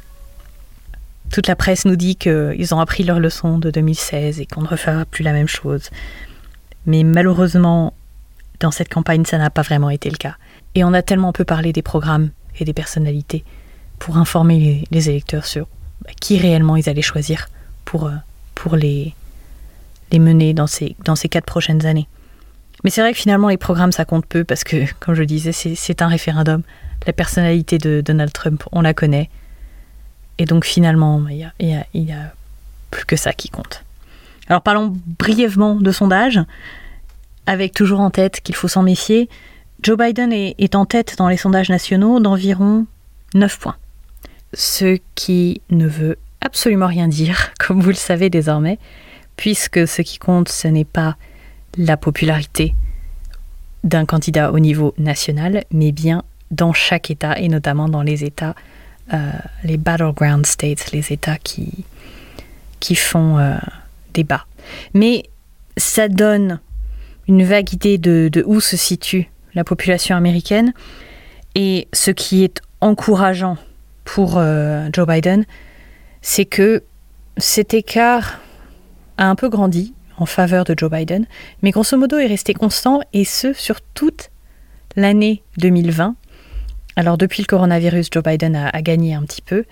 Toute 1.30 1.46
la 1.46 1.56
presse 1.56 1.84
nous 1.84 1.96
dit 1.96 2.16
qu'ils 2.16 2.74
ont 2.74 2.80
appris 2.80 3.04
leur 3.04 3.20
leçon 3.20 3.58
de 3.58 3.70
2016 3.70 4.40
et 4.40 4.46
qu'on 4.46 4.62
ne 4.62 4.68
refera 4.68 5.04
plus 5.04 5.22
la 5.22 5.32
même 5.32 5.46
chose. 5.46 5.90
Mais 6.86 7.04
malheureusement, 7.04 7.92
dans 8.58 8.70
cette 8.70 8.88
campagne, 8.88 9.24
ça 9.24 9.38
n'a 9.38 9.50
pas 9.50 9.62
vraiment 9.62 9.90
été 9.90 10.10
le 10.10 10.16
cas. 10.16 10.36
Et 10.74 10.82
on 10.82 10.92
a 10.92 11.02
tellement 11.02 11.32
peu 11.32 11.44
parlé 11.44 11.72
des 11.72 11.82
programmes 11.82 12.30
et 12.58 12.64
des 12.64 12.72
personnalités 12.72 13.44
pour 14.00 14.16
informer 14.16 14.84
les, 14.90 15.10
électeurs 15.10 15.46
sur 15.46 15.68
bah, 16.02 16.10
qui 16.20 16.38
réellement 16.38 16.74
ils 16.74 16.88
allaient 16.88 17.02
choisir 17.02 17.48
pour, 17.84 18.06
euh, 18.06 18.14
pour 18.56 18.74
les, 18.74 19.14
les 20.10 20.18
mener 20.18 20.52
dans 20.54 20.66
ces, 20.66 20.96
dans 21.04 21.14
ces 21.14 21.28
quatre 21.28 21.44
prochaines 21.44 21.86
années. 21.86 22.08
Mais 22.82 22.90
c'est 22.90 23.02
vrai 23.02 23.12
que 23.12 23.18
finalement, 23.18 23.48
les 23.48 23.58
programmes, 23.58 23.92
ça 23.92 24.04
compte 24.04 24.26
peu 24.26 24.42
parce 24.42 24.64
que, 24.64 24.90
comme 25.00 25.14
je 25.14 25.20
le 25.20 25.26
disais, 25.26 25.52
c'est 25.52 26.02
un 26.02 26.08
référendum. 26.08 26.62
La 27.06 27.12
personnalité 27.12 27.78
de 27.78 28.02
Donald 28.04 28.32
Trump, 28.32 28.64
on 28.72 28.80
la 28.80 28.94
connaît. 28.94 29.30
Et 30.38 30.46
donc 30.46 30.64
finalement, 30.64 31.22
il 31.28 31.50
n'y 31.94 32.12
a, 32.12 32.32
plus 32.90 33.04
que 33.04 33.16
ça 33.16 33.32
qui 33.32 33.50
compte. 33.50 33.84
Alors 34.48 34.62
parlons 34.62 34.96
brièvement 35.18 35.76
de 35.76 35.92
sondage, 35.92 36.40
avec 37.46 37.74
toujours 37.74 38.00
en 38.00 38.10
tête 38.10 38.40
qu'il 38.40 38.54
faut 38.54 38.66
s'en 38.66 38.82
méfier. 38.82 39.28
Joe 39.82 39.96
Biden 39.96 40.32
est, 40.32 40.54
est 40.58 40.74
en 40.74 40.86
tête 40.86 41.16
dans 41.18 41.28
les 41.28 41.36
sondages 41.36 41.68
nationaux 41.68 42.20
d'environ 42.20 42.86
9 43.34 43.58
points. 43.58 43.76
Ce 44.54 44.98
qui 45.14 45.60
ne 45.70 45.86
veut 45.86 46.18
absolument 46.40 46.86
rien 46.86 47.08
dire, 47.08 47.52
comme 47.58 47.80
vous 47.80 47.90
le 47.90 47.94
savez 47.94 48.30
désormais, 48.30 48.78
puisque 49.36 49.86
ce 49.86 50.02
qui 50.02 50.18
compte, 50.18 50.48
ce 50.48 50.68
n'est 50.68 50.84
pas 50.84 51.16
la 51.76 51.96
popularité 51.96 52.74
d'un 53.84 54.04
candidat 54.04 54.52
au 54.52 54.58
niveau 54.58 54.94
national, 54.98 55.64
mais 55.70 55.92
bien 55.92 56.24
dans 56.50 56.72
chaque 56.72 57.10
État, 57.10 57.38
et 57.38 57.48
notamment 57.48 57.88
dans 57.88 58.02
les 58.02 58.24
États, 58.24 58.54
euh, 59.12 59.30
les 59.64 59.76
battleground 59.76 60.44
states, 60.44 60.92
les 60.92 61.12
États 61.12 61.38
qui, 61.38 61.84
qui 62.80 62.96
font 62.96 63.38
euh, 63.38 63.56
débat. 64.12 64.46
Mais 64.94 65.24
ça 65.76 66.08
donne 66.08 66.60
une 67.28 67.44
vague 67.44 67.72
idée 67.72 67.98
de, 67.98 68.28
de 68.30 68.42
où 68.44 68.60
se 68.60 68.76
situe 68.76 69.30
la 69.54 69.64
population 69.64 70.16
américaine, 70.16 70.72
et 71.54 71.88
ce 71.92 72.10
qui 72.10 72.44
est 72.44 72.60
encourageant 72.80 73.56
pour 74.14 74.38
euh, 74.38 74.88
Joe 74.92 75.06
Biden, 75.06 75.44
c'est 76.20 76.44
que 76.44 76.82
cet 77.36 77.74
écart 77.74 78.40
a 79.18 79.26
un 79.26 79.36
peu 79.36 79.48
grandi 79.48 79.94
en 80.18 80.26
faveur 80.26 80.64
de 80.64 80.74
Joe 80.76 80.90
Biden, 80.90 81.26
mais 81.62 81.70
grosso 81.70 81.96
modo 81.96 82.18
est 82.18 82.26
resté 82.26 82.52
constant 82.52 83.02
et 83.12 83.24
ce 83.24 83.52
sur 83.52 83.80
toute 83.80 84.30
l'année 84.96 85.44
2020. 85.58 86.16
Alors 86.96 87.18
depuis 87.18 87.42
le 87.42 87.46
coronavirus, 87.46 88.08
Joe 88.10 88.24
Biden 88.24 88.56
a, 88.56 88.82
gagné 88.82 89.14
un 89.14 89.22
petit 89.22 89.42
peu, 89.42 89.64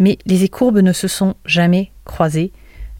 mais 0.00 0.18
les 0.26 0.48
courbes 0.48 0.80
ne 0.80 0.92
se 0.92 1.06
sont 1.06 1.34
jamais 1.46 1.92
croisées. 2.04 2.50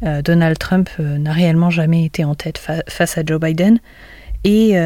Euh, 0.04 0.22
Donald 0.22 0.58
Trump 0.58 0.88
euh, 1.00 1.18
n'a 1.18 1.32
réellement 1.32 1.70
jamais 1.70 2.04
été 2.04 2.24
en 2.24 2.36
tête 2.36 2.58
face 2.88 3.18
à 3.18 3.22
Joe 3.26 3.40
Biden 3.40 3.80
et 4.44 4.76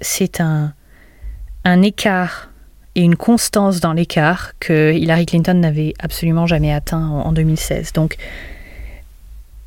c'est 0.00 0.40
un 0.40 1.82
écart 1.82 2.49
et 2.94 3.02
une 3.02 3.16
constance 3.16 3.80
dans 3.80 3.92
l'écart 3.92 4.52
que 4.58 4.92
Hillary 4.92 5.26
Clinton 5.26 5.54
n'avait 5.54 5.94
absolument 6.00 6.46
jamais 6.46 6.72
atteint 6.72 7.06
en, 7.06 7.26
en 7.26 7.32
2016. 7.32 7.92
Donc 7.92 8.16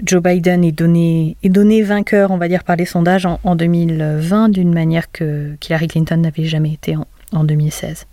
Joe 0.03 0.21
Biden 0.21 0.63
est 0.63 0.71
donné, 0.73 1.37
est 1.43 1.49
donné 1.49 1.81
vainqueur, 1.81 2.31
on 2.31 2.37
va 2.37 2.47
dire, 2.47 2.63
par 2.63 2.75
les 2.75 2.85
sondages 2.85 3.25
en, 3.25 3.55
2020 3.55 4.49
d'une 4.49 4.73
manière 4.73 5.11
que 5.11 5.55
Hillary 5.65 5.87
Clinton 5.87 6.17
n'avait 6.17 6.43
jamais 6.43 6.73
été 6.73 6.95
en, 7.31 7.43
2016. 7.43 8.05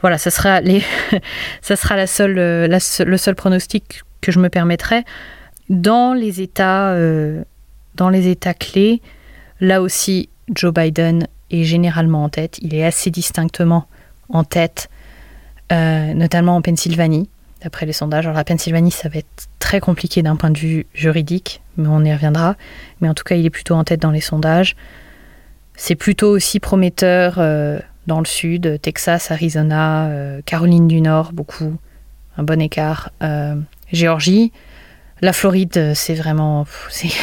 Voilà, 0.00 0.16
ça 0.16 0.30
sera, 0.30 0.60
les, 0.60 0.82
ça 1.60 1.74
sera 1.76 1.96
la 1.96 2.06
seule, 2.06 2.34
le 2.34 3.16
seul 3.16 3.34
pronostic 3.34 4.02
que 4.20 4.30
je 4.30 4.38
me 4.38 4.48
permettrai. 4.48 5.04
Dans 5.68 6.14
les 6.14 6.40
États, 6.40 6.90
euh, 6.90 7.42
dans 7.96 8.10
les 8.10 8.28
États 8.28 8.54
clés, 8.54 9.02
là 9.60 9.82
aussi, 9.82 10.28
Joe 10.54 10.72
Biden 10.72 11.26
est 11.50 11.64
généralement 11.64 12.24
en 12.24 12.28
tête. 12.28 12.58
Il 12.62 12.74
est 12.74 12.84
assez 12.84 13.10
distinctement 13.10 13.86
en 14.30 14.44
tête, 14.44 14.88
euh, 15.72 16.14
notamment 16.14 16.56
en 16.56 16.62
Pennsylvanie 16.62 17.28
d'après 17.62 17.86
les 17.86 17.92
sondages. 17.92 18.26
Alors 18.26 18.36
la 18.36 18.44
Pennsylvanie, 18.44 18.90
ça 18.90 19.08
va 19.08 19.18
être 19.18 19.48
très 19.58 19.80
compliqué 19.80 20.22
d'un 20.22 20.36
point 20.36 20.50
de 20.50 20.58
vue 20.58 20.86
juridique, 20.94 21.60
mais 21.76 21.88
on 21.88 22.04
y 22.04 22.12
reviendra. 22.12 22.56
Mais 23.00 23.08
en 23.08 23.14
tout 23.14 23.24
cas, 23.24 23.34
il 23.34 23.44
est 23.44 23.50
plutôt 23.50 23.74
en 23.74 23.84
tête 23.84 24.00
dans 24.00 24.12
les 24.12 24.20
sondages. 24.20 24.76
C'est 25.74 25.96
plutôt 25.96 26.30
aussi 26.30 26.60
prometteur 26.60 27.36
euh, 27.38 27.78
dans 28.06 28.20
le 28.20 28.26
sud, 28.26 28.80
Texas, 28.80 29.30
Arizona, 29.30 30.06
euh, 30.06 30.40
Caroline 30.44 30.88
du 30.88 31.00
Nord, 31.00 31.32
beaucoup, 31.32 31.76
un 32.36 32.42
bon 32.42 32.60
écart. 32.60 33.10
Géorgie, 33.92 34.52
la 35.20 35.32
Floride, 35.32 35.92
c'est 35.94 36.14
vraiment, 36.14 36.66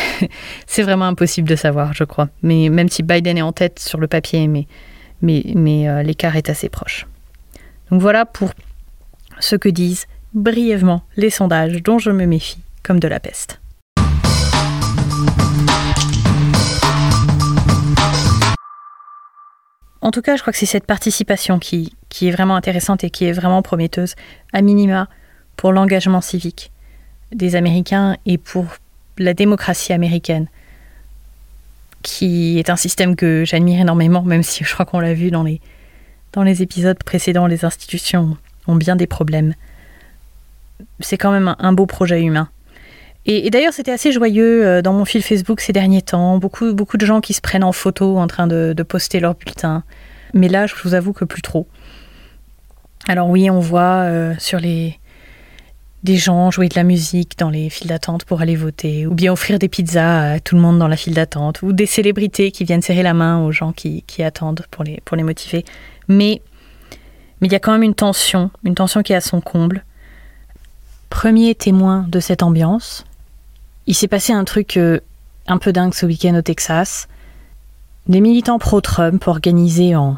c'est 0.68 0.84
vraiment 0.84 1.06
impossible 1.06 1.48
de 1.48 1.56
savoir, 1.56 1.94
je 1.94 2.04
crois. 2.04 2.30
Mais 2.42 2.70
même 2.70 2.90
si 2.90 3.04
Biden 3.04 3.38
est 3.38 3.42
en 3.42 3.54
tête 3.54 3.80
sur 3.80 4.00
le 4.00 4.08
papier, 4.08 4.48
mais, 4.48 4.68
mais, 5.22 5.44
mais 5.56 6.04
l'écart 6.04 6.36
est 6.36 6.50
assez 6.50 6.70
proche. 6.70 7.08
Donc 7.92 8.02
voilà 8.02 8.26
pour 8.26 8.52
ce 9.40 9.56
que 9.56 9.70
disent 9.70 10.06
brièvement 10.34 11.04
les 11.18 11.30
sondages 11.30 11.82
dont 11.84 12.00
je 12.00 12.12
me 12.12 12.26
méfie 12.26 12.60
comme 12.84 13.00
de 13.00 13.08
la 13.08 13.20
peste. 13.20 13.60
En 20.02 20.12
tout 20.12 20.22
cas, 20.22 20.36
je 20.36 20.42
crois 20.42 20.54
que 20.54 20.60
c'est 20.60 20.68
cette 20.68 20.86
participation 20.86 21.58
qui 21.58 21.92
est 22.22 22.32
vraiment 22.32 22.56
intéressante 22.56 23.04
et 23.04 23.10
qui 23.10 23.26
est 23.26 23.32
vraiment 23.32 23.64
prometteuse, 23.64 24.14
à 24.54 24.62
minima, 24.62 25.10
pour 25.58 25.72
l'engagement 25.72 26.22
civique 26.22 26.72
des 27.32 27.56
Américains 27.56 28.18
et 28.26 28.38
pour 28.38 28.66
la 29.18 29.34
démocratie 29.34 29.94
américaine, 29.94 30.48
qui 32.06 32.60
est 32.60 32.70
un 32.70 32.76
système 32.76 33.16
que 33.16 33.44
j'admire 33.46 33.82
énormément, 33.82 34.22
même 34.22 34.44
si 34.44 34.64
je 34.64 34.72
crois 34.72 34.86
qu'on 34.86 35.00
l'a 35.00 35.14
vu 35.14 35.32
dans 35.32 35.44
les, 35.44 36.62
épisodes 36.62 37.02
précédents, 37.04 37.48
les 37.48 37.66
institutions 37.66 38.38
ont 38.68 38.76
bien 38.76 38.96
des 38.96 39.08
problèmes 39.08 39.54
c'est 41.00 41.18
quand 41.18 41.32
même 41.32 41.56
un, 41.60 41.74
beau 41.74 41.86
projet 41.86 42.22
humain. 42.22 42.50
Et, 43.26 43.50
d'ailleurs, 43.50 43.74
c'était 43.74 43.92
assez 43.92 44.12
joyeux 44.12 44.66
euh, 44.66 44.82
dans 44.82 44.94
mon 44.94 45.06
fil 45.06 45.24
Facebook 45.24 45.60
ces 45.60 45.74
derniers 45.74 46.02
temps. 46.02 46.38
Beaucoup, 46.38 46.74
beaucoup 46.74 46.98
de 46.98 47.06
gens 47.06 47.22
qui 47.22 47.34
se 47.34 47.42
prennent 47.42 47.64
en 47.64 47.72
photo 47.72 48.18
en 48.18 48.28
train 48.28 48.46
de, 48.46 48.76
poster 48.88 49.20
leur 49.20 49.36
bulletin. 49.36 49.84
Mais 50.34 50.48
là, 50.48 50.68
je 50.68 50.76
vous 50.84 50.94
avoue 50.94 51.14
que 51.14 51.26
plus 51.26 51.42
trop. 51.42 51.68
Alors 53.08 53.30
oui, 53.30 53.50
on 53.50 53.60
voit 53.60 54.04
euh, 54.04 54.34
sur 54.38 54.60
les 54.60 55.00
des 56.06 56.16
gens 56.16 56.52
jouer 56.52 56.70
de 56.70 56.76
la 56.76 56.84
musique 56.84 57.38
dans 57.38 57.50
les 57.50 57.70
files 57.70 57.88
d'attente 57.88 58.24
pour 58.24 58.40
aller 58.40 58.56
voter, 58.56 59.06
ou 59.06 59.14
bien 59.14 59.34
offrir 59.34 59.60
des 59.60 59.68
pizzas 59.68 60.34
à 60.34 60.40
tout 60.40 60.56
le 60.56 60.62
monde 60.62 60.80
dans 60.80 60.88
la 60.88 60.96
file 60.96 61.16
d'attente, 61.16 61.62
ou 61.62 61.74
des 61.74 61.86
célébrités 61.86 62.52
qui 62.52 62.64
viennent 62.64 62.82
serrer 62.82 63.04
la 63.04 63.14
main 63.14 63.44
aux 63.44 63.52
gens 63.52 63.74
qui, 63.74 64.04
qui 64.08 64.24
attendent 64.24 64.66
pour 64.72 64.84
les, 64.84 65.02
pour 65.04 65.18
les 65.18 65.24
motiver. 65.24 65.66
Mais 66.08 66.42
mais 67.42 67.48
il 67.48 67.52
y 67.52 67.56
a 67.56 67.60
quand 67.60 67.74
même 67.74 67.84
une 67.84 67.96
tension, 67.96 68.50
une 68.64 68.76
tension 68.76 69.04
qui 69.04 69.12
est 69.12 69.18
à 69.18 69.22
son 69.22 69.42
comble 69.42 69.84
premier 71.10 71.56
témoin 71.56 72.06
de 72.10 72.20
cette 72.20 72.44
ambiance. 72.44 73.06
Il 73.88 73.96
s'est 73.96 74.08
passé 74.08 74.34
un 74.34 74.44
truc 74.44 74.78
euh, 74.78 75.00
un 75.48 75.58
peu 75.58 75.72
dingue 75.72 75.94
ce 75.94 76.06
week-end 76.06 76.36
au 76.36 76.42
Texas. 76.42 77.08
Des 78.08 78.20
militants 78.20 78.60
pro-Trump 78.60 79.26
organisés 79.28 79.96
en, 79.96 80.18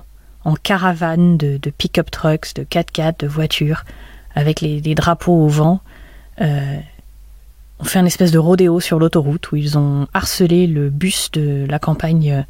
caravane 0.63 1.37
de, 1.37 1.59
pick-up 1.77 2.09
trucks, 2.09 2.55
de 2.55 2.63
4x4, 2.63 3.19
de 3.19 3.27
voitures, 3.27 3.83
avec 4.37 4.61
les, 4.61 4.93
drapeaux 4.93 5.33
au 5.33 5.47
vent, 5.47 5.81
euh, 6.41 6.77
ont 7.79 7.83
fait 7.83 7.97
un 7.97 8.05
espèce 8.05 8.31
de 8.31 8.37
rodéo 8.37 8.79
sur 8.79 8.99
l'autoroute 8.99 9.51
où 9.51 9.55
ils 9.55 9.79
ont 9.79 10.07
harcelé 10.13 10.67
le 10.67 10.91
bus 10.91 11.31
de 11.31 11.65
la 11.67 11.79
campagne 11.79 12.45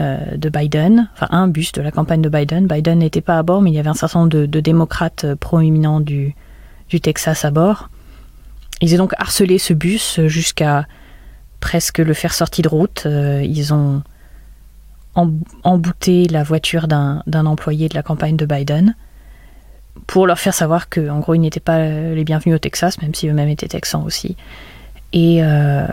euh, 0.00 0.36
de 0.36 0.48
Biden, 0.48 1.08
enfin 1.14 1.26
un 1.30 1.48
bus 1.48 1.72
de 1.72 1.82
la 1.82 1.90
campagne 1.90 2.22
de 2.22 2.28
Biden. 2.28 2.68
Biden 2.68 3.00
n'était 3.00 3.20
pas 3.20 3.36
à 3.36 3.42
bord, 3.42 3.62
mais 3.62 3.72
il 3.72 3.74
y 3.74 3.80
avait 3.80 3.88
un 3.88 3.94
certain 3.94 4.20
nombre 4.20 4.30
de, 4.30 4.60
démocrates 4.60 5.34
proéminents 5.34 5.98
du, 5.98 6.36
du 6.88 7.00
Texas 7.00 7.44
à 7.44 7.50
bord. 7.50 7.90
Ils 8.80 8.94
ont 8.94 8.98
donc 8.98 9.14
harcelé 9.18 9.58
ce 9.58 9.72
bus 9.72 10.20
jusqu'à 10.26 10.86
presque 11.58 11.98
le 11.98 12.14
faire 12.14 12.32
sortir 12.32 12.62
de 12.62 12.68
route. 12.68 13.02
Euh, 13.06 13.42
ils 13.44 13.74
ont 13.74 14.04
embouté 15.64 16.28
la 16.28 16.44
voiture 16.44 16.86
d'un 16.86 17.46
employé 17.46 17.88
de 17.88 17.94
la 17.94 18.04
campagne 18.04 18.36
de 18.36 18.46
Biden 18.46 18.94
pour 20.06 20.26
leur 20.26 20.38
faire 20.38 20.54
savoir 20.54 20.88
qu'en 20.88 21.18
gros 21.20 21.34
ils 21.34 21.40
n'étaient 21.40 21.60
pas 21.60 21.78
les 21.88 22.24
bienvenus 22.24 22.56
au 22.56 22.58
Texas, 22.58 23.00
même 23.02 23.14
si 23.14 23.28
eux-mêmes 23.28 23.48
étaient 23.48 23.68
texans 23.68 24.04
aussi. 24.04 24.36
Et 25.12 25.42
euh, 25.42 25.86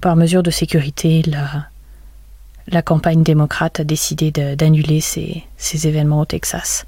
par 0.00 0.16
mesure 0.16 0.42
de 0.42 0.50
sécurité, 0.50 1.22
la, 1.26 2.82
campagne 2.82 3.22
démocrate 3.22 3.80
a 3.80 3.84
décidé 3.84 4.30
d'annuler 4.30 5.00
ces, 5.00 5.44
événements 5.86 6.20
au 6.20 6.24
Texas. 6.24 6.86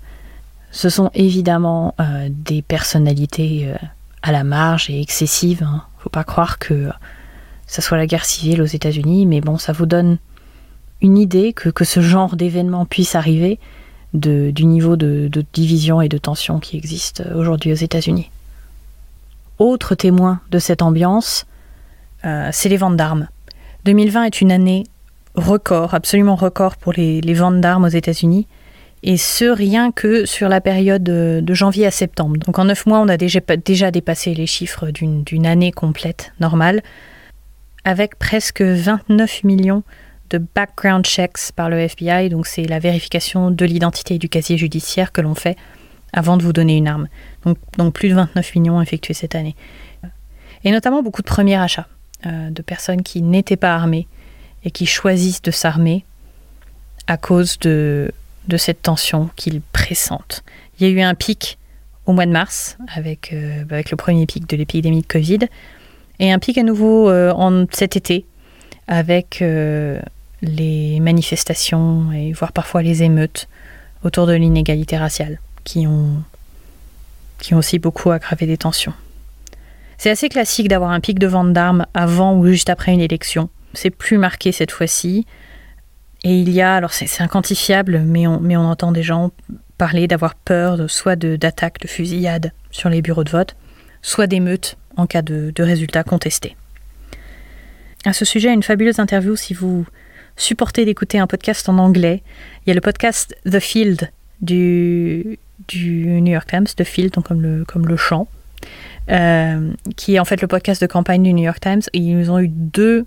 Ce 0.70 0.88
sont 0.88 1.10
évidemment 1.14 1.94
euh, 2.00 2.28
des 2.30 2.62
personnalités 2.62 3.68
euh, 3.68 3.76
à 4.22 4.32
la 4.32 4.42
marge 4.42 4.90
et 4.90 5.00
excessives. 5.00 5.62
ne 5.62 5.66
hein. 5.66 5.84
Faut 5.98 6.10
pas 6.10 6.24
croire 6.24 6.58
que 6.58 6.90
ça 7.66 7.82
soit 7.82 7.96
la 7.96 8.06
guerre 8.06 8.24
civile 8.24 8.62
aux 8.62 8.66
États-Unis, 8.66 9.26
mais 9.26 9.40
bon, 9.40 9.58
ça 9.58 9.72
vous 9.72 9.86
donne 9.86 10.18
une 11.00 11.18
idée 11.18 11.52
que, 11.52 11.68
que 11.68 11.84
ce 11.84 12.00
genre 12.00 12.36
d'événement 12.36 12.86
puisse 12.86 13.14
arriver 13.14 13.58
du 14.14 14.64
niveau 14.64 14.96
de, 14.96 15.28
division 15.52 16.00
et 16.00 16.08
de 16.08 16.18
tension 16.18 16.60
qui 16.60 16.76
existe 16.76 17.22
aujourd'hui 17.34 17.72
aux 17.72 17.76
États-Unis. 17.76 18.30
Autre 19.58 19.94
témoin 19.94 20.40
de 20.50 20.58
cette 20.58 20.82
ambiance, 20.82 21.46
euh, 22.24 22.48
c'est 22.52 22.68
les 22.68 22.76
ventes 22.76 22.96
d'armes. 22.96 23.28
2020 23.84 24.24
est 24.24 24.40
une 24.40 24.52
année 24.52 24.84
record, 25.34 25.94
absolument 25.94 26.36
record 26.36 26.76
pour 26.76 26.92
les, 26.92 27.20
ventes 27.34 27.60
d'armes 27.60 27.84
aux 27.84 27.88
États-Unis 27.88 28.46
et 29.02 29.16
ce 29.16 29.44
rien 29.44 29.92
que 29.92 30.24
sur 30.24 30.48
la 30.48 30.60
période 30.60 31.02
de 31.02 31.54
janvier 31.54 31.86
à 31.86 31.90
septembre. 31.90 32.38
Donc 32.38 32.58
en 32.58 32.64
neuf 32.64 32.86
mois, 32.86 33.00
on 33.00 33.08
a 33.08 33.18
déjà 33.18 33.90
dépassé 33.90 34.32
les 34.34 34.46
chiffres 34.46 34.90
d'une 34.90 35.46
année 35.46 35.72
complète 35.72 36.32
normale, 36.40 36.82
avec 37.84 38.18
presque 38.18 38.62
29 38.62 39.44
millions 39.44 39.82
de 40.34 40.44
background 40.54 41.04
checks 41.04 41.52
par 41.54 41.70
le 41.70 41.78
FBI, 41.78 42.28
donc 42.28 42.46
c'est 42.46 42.64
la 42.64 42.80
vérification 42.80 43.52
de 43.52 43.64
l'identité 43.64 44.18
du 44.18 44.28
casier 44.28 44.58
judiciaire 44.58 45.12
que 45.12 45.20
l'on 45.20 45.36
fait 45.36 45.56
avant 46.12 46.36
de 46.36 46.42
vous 46.42 46.52
donner 46.52 46.76
une 46.76 46.88
arme. 46.88 47.08
Donc, 47.76 47.92
plus 47.92 48.08
de 48.08 48.14
29 48.14 48.54
millions 48.56 48.80
effectués 48.80 49.14
cette 49.14 49.34
année. 49.34 49.54
Et 50.64 50.72
notamment 50.72 51.02
beaucoup 51.02 51.22
de 51.22 51.26
premiers 51.26 51.56
achats. 51.56 51.86
euh, 52.26 52.50
de 52.50 52.62
personnes 52.62 53.02
qui 53.02 53.20
n'étaient 53.20 53.56
pas 53.56 53.74
armées 53.74 54.06
et 54.64 54.70
qui 54.70 54.86
choisissent 54.86 55.42
de 55.42 55.50
s'armer 55.50 56.04
à 57.06 57.16
cause 57.18 57.58
de, 57.58 58.10
cette 58.56 58.82
tension 58.82 59.28
qu'ils 59.36 59.60
pressentent. 59.60 60.42
Il 60.78 60.86
y 60.86 60.90
a 60.90 60.92
eu 60.92 61.00
un 61.02 61.14
pic 61.14 61.58
au 62.06 62.12
mois 62.12 62.24
de 62.26 62.30
mars 62.30 62.78
avec, 62.94 63.32
euh, 63.32 63.64
le 63.68 63.96
premier 63.96 64.26
pic 64.26 64.48
de 64.48 64.56
l'épidémie 64.56 65.02
de 65.02 65.06
Covid 65.06 65.40
et 66.18 66.32
un 66.32 66.38
pic 66.38 66.56
à 66.56 66.62
nouveau 66.62 67.10
euh, 67.10 67.66
cet 67.72 67.96
été 67.96 68.24
avec 68.86 69.42
les 70.44 71.00
manifestations 71.00 72.12
et 72.12 72.32
voire 72.32 72.52
parfois 72.52 72.82
les 72.82 73.02
émeutes 73.02 73.48
autour 74.02 74.26
de 74.26 74.34
l'inégalité 74.34 74.96
raciale 74.96 75.40
qui 75.64 75.86
ont, 75.86 76.22
qui 77.38 77.54
ont 77.54 77.58
aussi 77.58 77.78
beaucoup 77.78 78.10
aggravé 78.10 78.46
des 78.46 78.58
tensions. 78.58 78.94
C'est 79.98 80.10
assez 80.10 80.28
classique 80.28 80.68
d'avoir 80.68 80.90
un 80.90 81.00
pic 81.00 81.18
de 81.18 81.26
vente 81.26 81.52
d'armes 81.52 81.86
avant 81.94 82.36
ou 82.36 82.46
juste 82.46 82.68
après 82.68 82.92
une 82.92 83.00
élection. 83.00 83.48
C'est 83.72 83.90
plus 83.90 84.18
marqué 84.18 84.52
cette 84.52 84.70
fois-ci. 84.70 85.26
Et 86.24 86.38
il 86.38 86.50
y 86.50 86.60
a, 86.60 86.76
alors 86.76 86.92
c'est 86.92 87.22
inquantifiable, 87.22 88.00
mais 88.00 88.26
on, 88.26 88.40
mais 88.40 88.56
on 88.56 88.64
entend 88.64 88.92
des 88.92 89.02
gens 89.02 89.30
parler 89.78 90.06
d'avoir 90.06 90.34
peur 90.34 90.76
de, 90.76 90.86
soit 90.86 91.16
d'attaques, 91.16 91.80
de, 91.80 91.88
fusillades 91.88 92.52
sur 92.70 92.88
les 92.88 93.02
bureaux 93.02 93.24
de 93.24 93.30
vote, 93.30 93.56
soit 94.02 94.26
d'émeutes 94.26 94.76
en 94.96 95.06
cas 95.06 95.22
de, 95.22 95.52
de 95.54 95.62
résultats 95.62 96.04
contestés. 96.04 96.56
À 98.04 98.12
ce 98.12 98.24
sujet, 98.24 98.52
une 98.52 98.62
fabuleuse 98.62 98.98
interview 98.98 99.36
si 99.36 99.54
vous 99.54 99.86
supportez 100.36 100.84
d'écouter 100.84 101.18
un 101.18 101.26
podcast 101.26 101.68
en 101.68 101.78
anglais. 101.78 102.22
Il 102.64 102.70
y 102.70 102.72
a 102.72 102.74
le 102.74 102.80
podcast 102.80 103.36
The 103.44 103.60
Field 103.60 104.10
du, 104.40 105.38
du 105.68 106.20
New 106.20 106.32
York 106.32 106.48
Times, 106.48 106.66
The 106.76 106.84
Field, 106.84 107.12
donc 107.12 107.26
comme 107.26 107.40
le, 107.40 107.64
comme 107.64 107.86
le 107.86 107.96
champ, 107.96 108.28
euh, 109.10 109.72
qui 109.96 110.16
est 110.16 110.18
en 110.18 110.24
fait 110.24 110.40
le 110.40 110.48
podcast 110.48 110.80
de 110.80 110.86
campagne 110.86 111.22
du 111.22 111.32
New 111.32 111.44
York 111.44 111.60
Times. 111.60 111.82
Et 111.92 111.98
ils 111.98 112.30
ont 112.30 112.38
eu 112.38 112.48
deux 112.48 113.06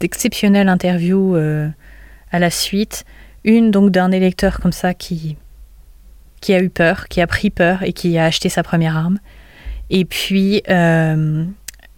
exceptionnelles 0.00 0.68
interviews 0.68 1.36
euh, 1.36 1.68
à 2.30 2.38
la 2.38 2.50
suite. 2.50 3.04
Une 3.44 3.70
donc 3.70 3.90
d'un 3.90 4.10
électeur 4.10 4.60
comme 4.60 4.72
ça 4.72 4.92
qui, 4.92 5.36
qui 6.40 6.52
a 6.52 6.60
eu 6.60 6.68
peur, 6.68 7.08
qui 7.08 7.20
a 7.20 7.26
pris 7.26 7.50
peur 7.50 7.82
et 7.82 7.92
qui 7.92 8.18
a 8.18 8.24
acheté 8.24 8.48
sa 8.48 8.62
première 8.62 8.96
arme. 8.96 9.18
Et 9.88 10.04
puis 10.04 10.62
euh, 10.68 11.44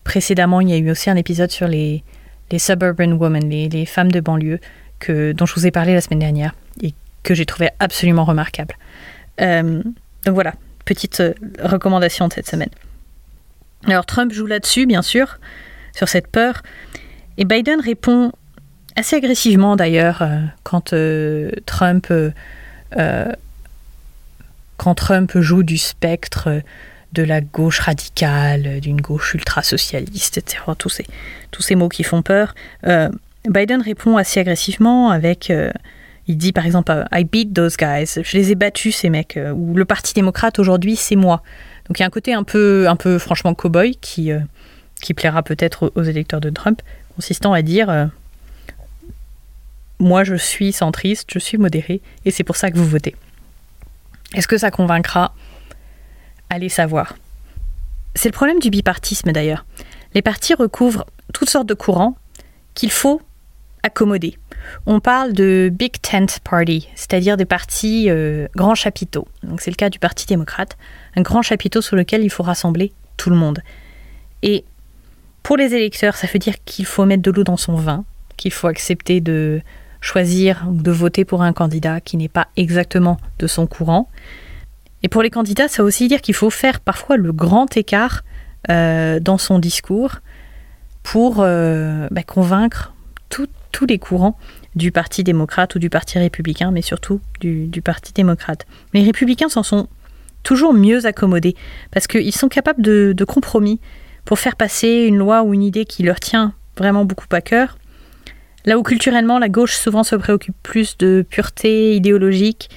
précédemment, 0.05 0.61
il 0.61 0.69
y 0.69 0.75
a 0.75 0.77
eu 0.77 0.91
aussi 0.91 1.09
un 1.09 1.17
épisode 1.17 1.51
sur 1.51 1.67
les, 1.67 2.05
les 2.51 2.59
suburban 2.59 3.13
women, 3.13 3.49
les, 3.49 3.87
femmes 3.87 4.11
de 4.11 4.21
banlieue, 4.21 4.61
que, 4.99 5.33
dont 5.33 5.47
je 5.47 5.55
vous 5.55 5.67
ai 5.67 5.71
parlé 5.71 5.95
la 5.95 6.01
semaine 6.01 6.19
dernière 6.19 6.55
et 6.83 6.95
que 7.23 7.35
j'ai 7.35 7.47
trouvé 7.47 7.71
absolument 7.79 8.25
remarquable. 8.25 8.77
donc 9.39 10.35
voilà, 10.35 10.55
petite 10.85 11.23
recommandation 11.63 12.29
de 12.29 12.33
cette 12.33 12.49
semaine. 12.49 12.71
Alors 13.87 14.07
Trump 14.07 14.33
joue 14.33 14.47
là-dessus, 14.47 14.87
bien 14.87 15.03
sûr, 15.03 15.39
sur 15.95 16.09
cette 16.09 16.27
peur. 16.27 16.63
Et 17.37 17.45
Biden 17.45 17.81
répond 17.81 18.33
assez 18.97 19.17
agressivement 19.17 19.77
d'ailleurs 19.77 20.23
euh, 20.23 20.41
quand 20.65 20.93
euh, 20.93 21.51
Trump 21.67 22.09
euh, 22.11 23.33
quand 24.77 24.95
Trump 24.95 25.39
joue 25.39 25.63
du 25.63 25.79
spectre 25.79 26.63
de 27.13 27.23
la 27.23 27.41
gauche 27.41 27.81
radicale, 27.81 28.81
d'une 28.81 29.01
gauche 29.01 29.35
ultra-socialiste, 29.35 30.39
etc. 30.39 30.63
Tous 30.77 30.89
ces, 30.89 31.07
tous 31.51 31.63
ces 31.63 31.75
mots 31.75 31.89
qui 31.89 32.05
font 32.05 32.23
peur. 32.23 32.55
Biden 33.49 33.81
répond 33.81 34.17
assez 34.17 34.41
agressivement 34.41 35.11
avec... 35.11 35.53
il 36.27 36.37
dit 36.37 36.53
par 36.53 36.67
exemple 36.67 37.07
I 37.13 37.25
beat 37.25 37.55
those 37.55 37.77
guys, 37.77 38.21
je 38.23 38.37
les 38.37 38.53
ai 38.53 38.55
battus 38.55 38.97
ces 38.97 39.09
mecs, 39.09 39.39
ou 39.55 39.75
le 39.75 39.85
Parti 39.87 40.13
démocrate 40.13 40.59
aujourd'hui 40.59 40.97
c'est 40.97 41.17
moi. 41.17 41.43
Donc 41.89 41.99
il 41.99 42.03
y 42.03 42.05
a 42.05 42.07
un 42.07 42.11
côté 42.11 42.35
un 42.35 42.45
peu, 42.45 42.87
un 42.89 42.97
peu 42.97 43.19
franchement 43.19 43.55
cow-boy 43.55 43.97
qui, 44.01 44.31
euh, 44.31 44.41
qui 45.01 45.15
plaira 45.15 45.43
peut-être 45.43 45.91
aux, 45.95 46.03
électeurs 46.03 46.41
de 46.41 46.51
Trump, 46.51 46.83
consistant 47.17 47.55
à 47.55 47.63
dire 47.63 47.89
euh, 47.89 48.07
Moi 49.99 50.23
je 50.23 50.35
suis 50.35 50.73
centriste, 50.73 51.31
je 51.33 51.39
suis 51.39 51.57
modéré, 51.57 52.03
et 52.25 52.31
c'est 52.31 52.45
pour 52.45 52.57
ça 52.57 52.71
que 52.71 52.77
vous 52.77 52.87
votez. 52.87 53.17
Est-ce 54.35 54.47
que 54.47 54.59
ça 54.59 54.71
convaincra 54.71 55.35
Allez 56.51 56.69
savoir. 56.69 57.17
C'est 58.15 58.29
le 58.29 58.33
problème 58.33 58.59
du 58.59 58.71
bipartisme 58.71 59.33
d'ailleurs. 59.33 59.65
Les 60.15 60.23
partis 60.23 60.55
recouvrent 60.55 61.05
toutes 61.33 61.51
sortes 61.51 61.69
de 61.69 61.75
courants 61.75 62.17
qu'il 62.75 62.91
faut 62.91 63.21
accommoder. 63.83 64.39
On 64.87 65.01
parle 65.01 65.33
de 65.33 65.71
Big 65.73 66.01
Tent 66.01 66.41
Party, 66.43 66.89
c'est-à-dire 66.95 67.37
des 67.37 67.45
partis 67.45 68.11
euh, 68.11 68.49
grands 68.57 68.75
c'est 68.75 69.71
le 69.71 69.77
cas 69.77 69.91
du 69.91 69.99
Parti 69.99 70.27
démocrate, 70.27 70.77
un 71.17 71.23
grand 71.23 71.43
chapiteau 71.43 71.81
sur 71.81 71.97
lequel 71.97 72.23
il 72.23 72.31
faut 72.31 72.43
rassembler 72.43 72.93
tout 73.17 73.31
le 73.31 73.37
monde. 73.37 73.61
Et 74.43 74.65
pour 75.43 75.57
les 75.57 75.75
électeurs, 75.75 76.17
ça 76.17 76.27
veut 76.27 76.39
dire 76.39 76.55
qu'il 76.65 76.87
faut 76.87 77.05
mettre 77.05 77.23
de 77.23 77.31
l'eau 77.31 77.45
dans 77.45 77.57
son 77.57 77.77
vin, 77.77 78.05
qu'il 78.37 78.53
faut 78.53 78.67
accepter 78.67 79.21
de 79.21 79.61
choisir 80.01 80.67
ou 80.69 80.75
de 80.75 80.91
voter 80.91 81.25
pour 81.25 81.43
un 81.43 81.53
candidat 81.53 82.01
qui 82.01 82.17
n'est 82.17 82.29
pas 82.29 82.49
exactement 82.57 83.19
de 83.39 83.47
son 83.47 83.67
courant. 83.67 84.09
Et 85.03 85.09
pour 85.09 85.23
les 85.23 85.31
candidats, 85.31 85.69
ça 85.69 85.83
veut 85.83 85.89
aussi 85.89 86.09
dire 86.09 86.21
qu'il 86.21 86.35
faut 86.35 86.51
faire 86.51 86.81
parfois 86.81 87.17
le 87.17 87.33
grand 87.33 87.77
écart 87.77 88.23
euh, 88.71 89.21
dans 89.21 89.39
son 89.39 89.59
discours 89.59 90.17
pour 91.03 91.37
euh, 91.39 92.09
bah, 92.11 92.23
convaincre 92.23 92.95
tous 93.71 93.87
les 93.87 93.99
courants 93.99 94.37
du 94.75 94.91
Parti 94.91 95.23
démocrate 95.23 95.77
ou 95.77 95.79
du 95.79 95.89
Parti 95.89 96.19
républicain, 96.19 96.73
mais 96.73 96.83
surtout 96.83 97.21
du, 97.41 97.81
Parti 97.81 98.13
démocrate. 98.13 98.67
Les 98.93 99.05
républicains 99.05 99.49
s'en 99.49 99.63
sont 99.63 99.87
toujours 100.43 100.73
mieux 100.73 101.07
accommodés, 101.07 101.55
parce 101.93 102.09
qu'ils 102.09 102.35
sont 102.35 102.49
capables 102.49 102.83
de, 102.83 103.13
de, 103.17 103.25
compromis 103.25 103.79
pour 104.25 104.41
faire 104.41 104.57
passer 104.57 105.05
une 105.07 105.19
loi 105.19 105.45
ou 105.45 105.55
une 105.55 105.63
idée 105.63 105.85
qui 105.85 106.03
leur 106.03 106.19
tient 106.19 106.55
vraiment 106.77 107.05
beaucoup 107.05 107.27
à 107.31 107.41
cœur. 107.41 107.79
Là 108.65 108.79
où 108.79 108.83
culturellement, 108.83 109.39
la 109.39 109.49
gauche 109.49 109.77
souvent 109.77 110.03
se 110.03 110.17
préoccupe 110.17 110.57
plus 110.65 110.97
de 110.99 111.25
pureté 111.29 111.95
idéologique 111.95 112.71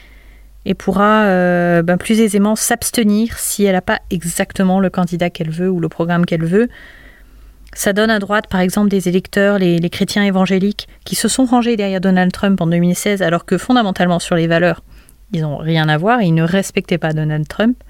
et 0.66 0.74
pourra 0.74 1.24
euh, 1.24 1.82
ben, 1.82 1.98
plus 1.98 2.20
aisément 2.20 2.56
s'abstenir 2.56 3.38
si 3.38 3.64
elle 3.66 3.74
n'a 3.74 3.82
pas 3.82 4.00
exactement 4.10 4.80
le 4.80 4.90
candidat 4.90 5.30
qu'elle 5.30 5.50
veut 5.50 5.70
ou 5.70 5.80
le 5.80 5.90
programme 5.90 6.26
qu'elle 6.26 6.46
veut, 6.46 6.70
ça 7.74 7.94
donne 7.94 8.10
à 8.10 8.20
droite, 8.20 8.48
par 8.50 8.60
exemple, 8.60 8.90
des 8.90 9.08
électeurs, 9.08 9.58
les, 9.58 9.90
chrétiens 9.90 10.24
évangéliques, 10.24 10.88
qui 11.06 11.16
se 11.16 11.28
sont 11.28 11.46
rangés 11.46 11.78
derrière 11.78 12.02
Donald 12.02 12.32
Trump 12.32 12.60
en 12.60 12.68
2016, 12.68 13.22
alors 13.22 13.46
que 13.46 13.58
fondamentalement 13.58 14.20
sur 14.20 14.36
les 14.36 14.48
valeurs, 14.48 14.84
ils 15.32 15.42
n'ont 15.42 15.58
rien 15.58 15.88
à 15.88 15.98
voir, 15.98 16.22
ils 16.22 16.34
ne 16.34 16.44
respectaient 16.44 16.98
pas 16.98 17.14
Donald 17.14 17.48
Trump. 17.48 17.82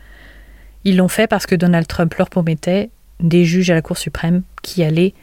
Ils 0.84 0.97
l'ont 0.97 1.07
fait 1.07 1.27
parce 1.27 1.47
que 1.47 1.55
Donald 1.55 1.88
Trump 1.88 2.13
leur 2.15 2.29
promettait 2.29 2.91
des 3.19 3.45
juges 3.45 3.71
à 3.71 3.73
la 3.73 3.81
Cour 3.81 3.97
suprême 3.97 4.43
qui 4.62 4.84
allaient 4.84 5.13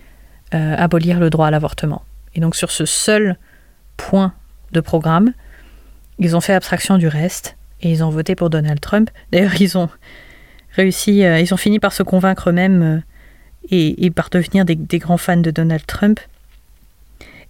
euh, 0.55 0.75
abolir 0.77 1.21
le 1.21 1.31
droit 1.31 1.47
à 1.47 1.51
l'avortement. 1.51 2.03
Et 2.35 2.41
donc 2.41 2.57
sur 2.57 2.71
ce 2.71 2.85
seul 2.85 3.37
point 3.97 4.33
de 4.73 4.81
programme, 4.81 5.33
ils 6.19 6.37
ont 6.37 6.41
fait 6.41 6.55
abstraction 6.55 6.99
du 6.99 7.09
reste 7.09 7.57
et 7.81 7.91
ils 7.91 8.03
ont 8.03 8.11
voté 8.11 8.35
pour 8.35 8.51
Donald 8.51 8.81
Trump. 8.81 9.11
D'ailleurs, 9.31 9.61
ils 9.61 9.79
ont 9.79 9.89
euh, 10.79 11.41
ils 11.41 11.55
ont 11.55 11.57
fini 11.57 11.79
par 11.79 11.93
se 11.93 12.03
convaincre 12.03 12.51
eux-mêmes 12.51 12.83
euh, 12.83 13.01
et, 13.71 14.11
par 14.11 14.31
devenir 14.31 14.65
des, 14.65 14.99
grands 14.99 15.17
fans 15.17 15.37
de 15.37 15.51
Donald 15.51 15.85
Trump. 15.87 16.21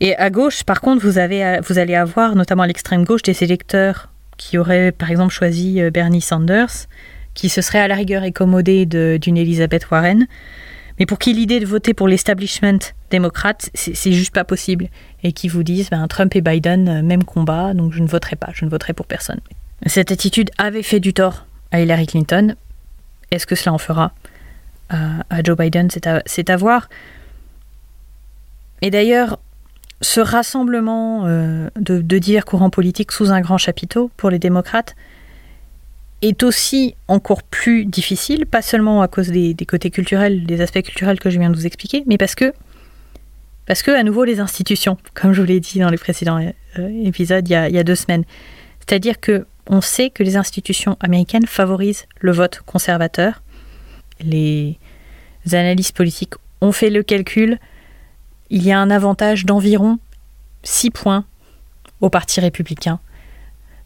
Et 0.00 0.16
à 0.16 0.31
gauche, 0.31 0.64
par 0.64 0.81
contre, 0.81 1.02
vous, 1.02 1.18
avez, 1.18 1.61
vous 1.66 1.78
allez 1.78 1.94
avoir, 1.94 2.35
notamment 2.37 2.62
à 2.62 2.66
l'extrême 2.66 3.04
gauche, 3.04 3.22
des 3.22 3.42
électeurs 3.42 4.09
qui 4.37 4.57
auraient, 4.57 4.92
par 4.92 5.11
exemple, 5.11 5.33
choisi 5.33 5.81
euh, 5.81 5.90
Bernie 5.90 6.20
Sanders, 6.20 6.87
qui 7.35 7.48
se 7.48 7.61
seraient 7.61 7.81
à 7.81 7.88
la 7.88 7.96
rigueur 7.96 8.22
accommodés 8.22 8.87
d'une 8.87 9.37
Elizabeth 9.37 9.90
Warren, 9.90 10.26
mais 10.98 11.06
pour 11.06 11.18
qui 11.18 11.32
l'idée 11.32 11.61
de 11.61 11.66
voter 11.66 11.94
pour 11.94 12.08
l'establishment 12.08 12.78
démocrate, 13.11 13.70
c'est 13.74 14.12
juste 14.12 14.34
pas 14.34 14.44
possible. 14.44 14.88
Et 15.22 15.32
qui 15.32 15.48
vous 15.48 15.62
disent, 15.62 15.90
ben, 15.90 16.06
Trump 16.08 16.34
et 16.37 16.40
Biden, 16.40 16.88
euh, 16.88 17.02
même 17.02 17.24
combat, 17.24 17.74
donc 17.74 17.92
je 17.92 18.02
ne 18.02 18.06
voterai 18.06 18.37
pas, 18.37 18.50
je 18.54 18.64
ne 18.64 18.70
voterai 18.70 18.92
pour 18.92 19.06
personne. 19.06 19.40
Cette 19.87 20.12
attitude 20.12 20.50
avait 20.58 20.82
fait 20.82 21.00
du 21.00 21.12
tort 21.12 21.46
à 21.70 21.80
Hillary 21.80 22.06
Clinton. 22.06 22.54
Est-ce 23.30 23.46
que 23.46 23.54
cela 23.54 23.72
en 23.72 23.78
fera 23.78 24.12
à, 24.90 25.42
Joe 25.44 25.56
Biden, 25.56 25.88
c'est 25.90 26.50
à, 26.50 26.56
voir. 26.56 26.88
Et 28.80 28.90
d'ailleurs, 28.90 29.38
ce 30.00 30.20
rassemblement 30.20 31.26
euh, 31.26 31.68
de, 31.78 32.00
de, 32.00 32.18
divers 32.18 32.46
courants 32.46 32.70
sous 33.11 33.30
un 33.30 33.40
grand 33.42 33.58
chapiteau 33.58 34.11
pour 34.16 34.30
les 34.30 34.38
démocrates 34.38 34.96
est 36.22 36.42
aussi 36.42 36.96
encore 37.07 37.42
plus 37.42 37.85
difficile, 37.85 38.46
pas 38.46 38.62
seulement 38.62 39.02
à 39.02 39.09
cause 39.09 39.28
des, 39.28 39.54
côtés 39.66 39.90
culturels, 39.90 40.44
des 40.44 40.61
aspects 40.61 40.83
culturels 40.83 41.20
que 41.20 41.31
je 41.31 41.38
viens 41.38 41.50
de 41.50 41.57
vous 41.57 41.66
expliquer, 41.66 42.02
mais 42.07 42.18
parce 42.18 42.35
que, 42.35 42.52
parce 43.66 43.83
que 43.83 43.90
à 43.90 44.02
nouveau, 44.02 44.24
les 44.24 44.40
institutions, 44.40 44.98
comme 45.14 45.33
je 45.33 45.40
vous 45.40 45.46
l'ai 45.46 45.61
dit 45.61 45.78
dans 45.78 45.90
les 45.90 45.98
précédents 45.98 46.38
euh, 46.78 47.04
épisodes 47.04 47.48
il 47.48 47.52
y, 47.52 47.54
a, 47.78 47.85
deux 47.85 47.94
semaines, 47.94 48.24
c'est-à-dire 48.81 49.20
que 49.20 49.46
on 49.68 49.81
sait 49.81 50.11
que 50.11 50.22
les 50.22 50.37
institutions 50.37 50.96
américaines 51.00 51.46
favorisent 51.46 52.07
le 52.20 52.33
vote 52.33 52.62
conservateur, 52.64 53.42
les 54.20 54.78
analystes 55.52 55.94
politiques 55.94 56.35
ont 56.61 56.72
fait 56.72 56.90
le 56.90 57.02
calcul. 57.02 57.59
Il 58.50 58.64
y 58.64 58.72
a 58.72 58.81
un 58.81 58.90
avantage 58.90 59.44
d'environ 59.44 59.98
6 60.62 60.90
points 60.90 61.24
au 62.00 62.09
Parti 62.09 62.40
républicain 62.40 62.98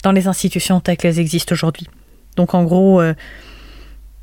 dans 0.04 0.12
les 0.12 0.28
institutions 0.28 0.80
telles 0.80 0.96
qu'elles 0.96 1.18
existent 1.18 1.52
aujourd'hui. 1.52 1.88
Donc 2.36 2.54
en 2.54 2.64
gros, 2.64 3.00
euh, 3.00 3.14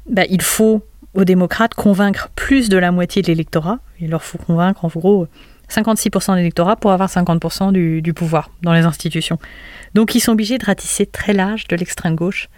bah, 0.10 0.24
il 0.30 0.42
faut 0.42 0.84
aux 1.14 1.24
démocrates 1.24 1.74
convaincre 1.74 2.30
plus 2.36 2.70
de 2.70 2.78
la 2.78 2.92
moitié 2.92 3.22
de 3.22 3.28
l'électorat. 3.28 3.80
Il 4.00 4.10
leur 4.10 4.24
faut 4.24 4.38
convaincre 4.38 4.86
en 4.86 4.88
gros 4.90 5.28
56% 5.70 6.32
de 6.32 6.38
l'électorat 6.38 6.76
pour 6.76 6.92
avoir 6.92 7.10
50% 7.10 7.72
du, 7.72 8.02
du, 8.02 8.14
pouvoir 8.14 8.50
dans 8.62 8.74
les 8.74 8.82
institutions. 8.82 9.40
Donc 9.94 10.16
ils 10.16 10.20
sont 10.20 10.32
obligés 10.32 10.58
de 10.58 10.66
ratisser 10.66 11.06
très 11.06 11.34
large 11.34 11.68
de 11.68 11.76
l'extrême 11.76 12.16
gauche 12.16 12.50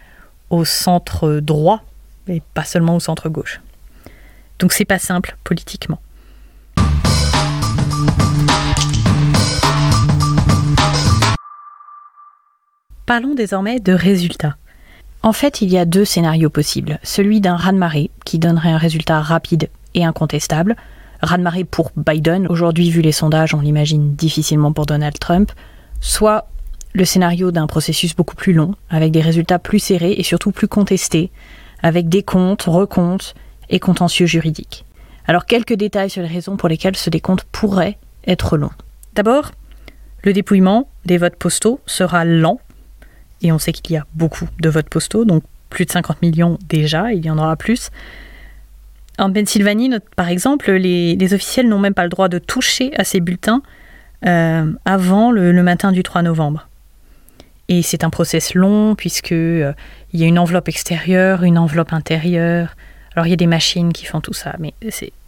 au 0.49 0.65
centre 0.65 1.39
droit 1.39 1.83
et 2.27 2.41
pas 2.53 2.63
seulement 2.63 2.95
au 2.95 2.99
centre 2.99 3.29
gauche. 3.29 3.61
Donc 4.59 4.73
c'est 4.73 4.85
pas 4.85 4.99
simple 4.99 5.37
politiquement. 5.43 5.99
Parlons 13.05 13.33
désormais 13.33 13.79
de 13.79 13.91
résultats. 13.91 14.55
En 15.23 15.33
fait, 15.33 15.61
il 15.61 15.69
y 15.69 15.77
a 15.77 15.85
deux 15.85 16.05
scénarios 16.05 16.49
possibles. 16.49 16.99
Celui 17.03 17.41
d'un 17.41 17.55
raz-de-marée, 17.55 18.09
qui 18.25 18.39
donnerait 18.39 18.71
un 18.71 18.77
résultat 18.77 19.21
rapide 19.21 19.69
et 19.93 20.03
incontestable. 20.03 20.75
Raz-de-marée 21.21 21.63
pour 21.63 21.91
Biden, 21.95 22.47
aujourd'hui, 22.47 22.89
vu 22.89 23.01
les 23.01 23.11
sondages, 23.11 23.53
on 23.53 23.61
l'imagine 23.61 24.15
difficilement 24.15 24.73
pour 24.73 24.87
Donald 24.87 25.17
Trump. 25.19 25.51
Soit 25.99 26.47
le 26.93 27.05
scénario 27.05 27.51
d'un 27.51 27.67
processus 27.67 28.15
beaucoup 28.15 28.35
plus 28.35 28.53
long, 28.53 28.73
avec 28.89 29.11
des 29.11 29.21
résultats 29.21 29.59
plus 29.59 29.77
serrés 29.77 30.13
et 30.13 30.23
surtout 30.23 30.51
plus 30.51 30.67
contestés, 30.67 31.29
avec 31.83 32.09
des 32.09 32.23
comptes, 32.23 32.63
recomptes 32.63 33.35
et 33.69 33.79
contentieux 33.79 34.25
juridiques. 34.25 34.85
Alors, 35.27 35.45
quelques 35.45 35.73
détails 35.73 36.09
sur 36.09 36.23
les 36.23 36.27
raisons 36.27 36.57
pour 36.57 36.67
lesquelles 36.67 36.97
ce 36.97 37.11
décompte 37.11 37.45
pourrait 37.51 37.99
être 38.25 38.57
long. 38.57 38.71
D'abord, 39.13 39.51
le 40.23 40.33
dépouillement 40.33 40.89
des 41.05 41.19
votes 41.19 41.35
postaux 41.35 41.79
sera 41.85 42.25
lent 42.25 42.59
et 43.41 43.51
on 43.51 43.59
sait 43.59 43.71
qu'il 43.71 43.95
y 43.95 43.97
a 43.97 44.05
beaucoup 44.13 44.47
de 44.59 44.69
votes 44.69 44.89
postaux, 44.89 45.25
donc 45.25 45.43
plus 45.69 45.85
de 45.85 45.91
50 45.91 46.21
millions 46.21 46.57
déjà, 46.67 47.13
il 47.13 47.25
y 47.25 47.29
en 47.29 47.37
aura 47.37 47.55
plus. 47.55 47.89
En 49.17 49.31
Pennsylvanie, 49.31 49.91
par 50.15 50.29
exemple, 50.29 50.71
les, 50.71 51.33
officiels 51.33 51.67
n'ont 51.67 51.79
même 51.79 51.93
pas 51.93 52.03
le 52.03 52.09
droit 52.09 52.29
de 52.29 52.39
toucher 52.39 52.91
à 52.97 53.03
ces 53.03 53.19
bulletins 53.19 53.61
euh, 54.25 54.71
avant 54.85 55.31
le, 55.31 55.51
matin 55.63 55.91
du 55.91 56.03
3 56.03 56.21
novembre. 56.23 56.67
Et 57.67 57.81
c'est 57.81 58.03
un 58.03 58.09
process 58.09 58.53
long 58.53 58.95
puisque 58.95 59.31
euh, 59.31 59.73
il 60.11 60.19
y 60.19 60.23
a 60.23 60.27
une 60.27 60.39
enveloppe 60.39 60.67
extérieure, 60.67 61.43
une 61.43 61.57
enveloppe 61.57 61.93
intérieure. 61.93 62.75
Alors 63.15 63.27
il 63.27 63.29
y 63.29 63.33
a 63.33 63.37
des 63.37 63.47
machines 63.47 63.93
qui 63.93 64.05
font 64.05 64.21
tout 64.21 64.33
ça, 64.33 64.55
mais 64.59 64.73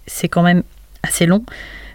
c'est 0.07 0.27
quand 0.27 0.41
même 0.41 0.63
assez 1.03 1.25
long. 1.25 1.43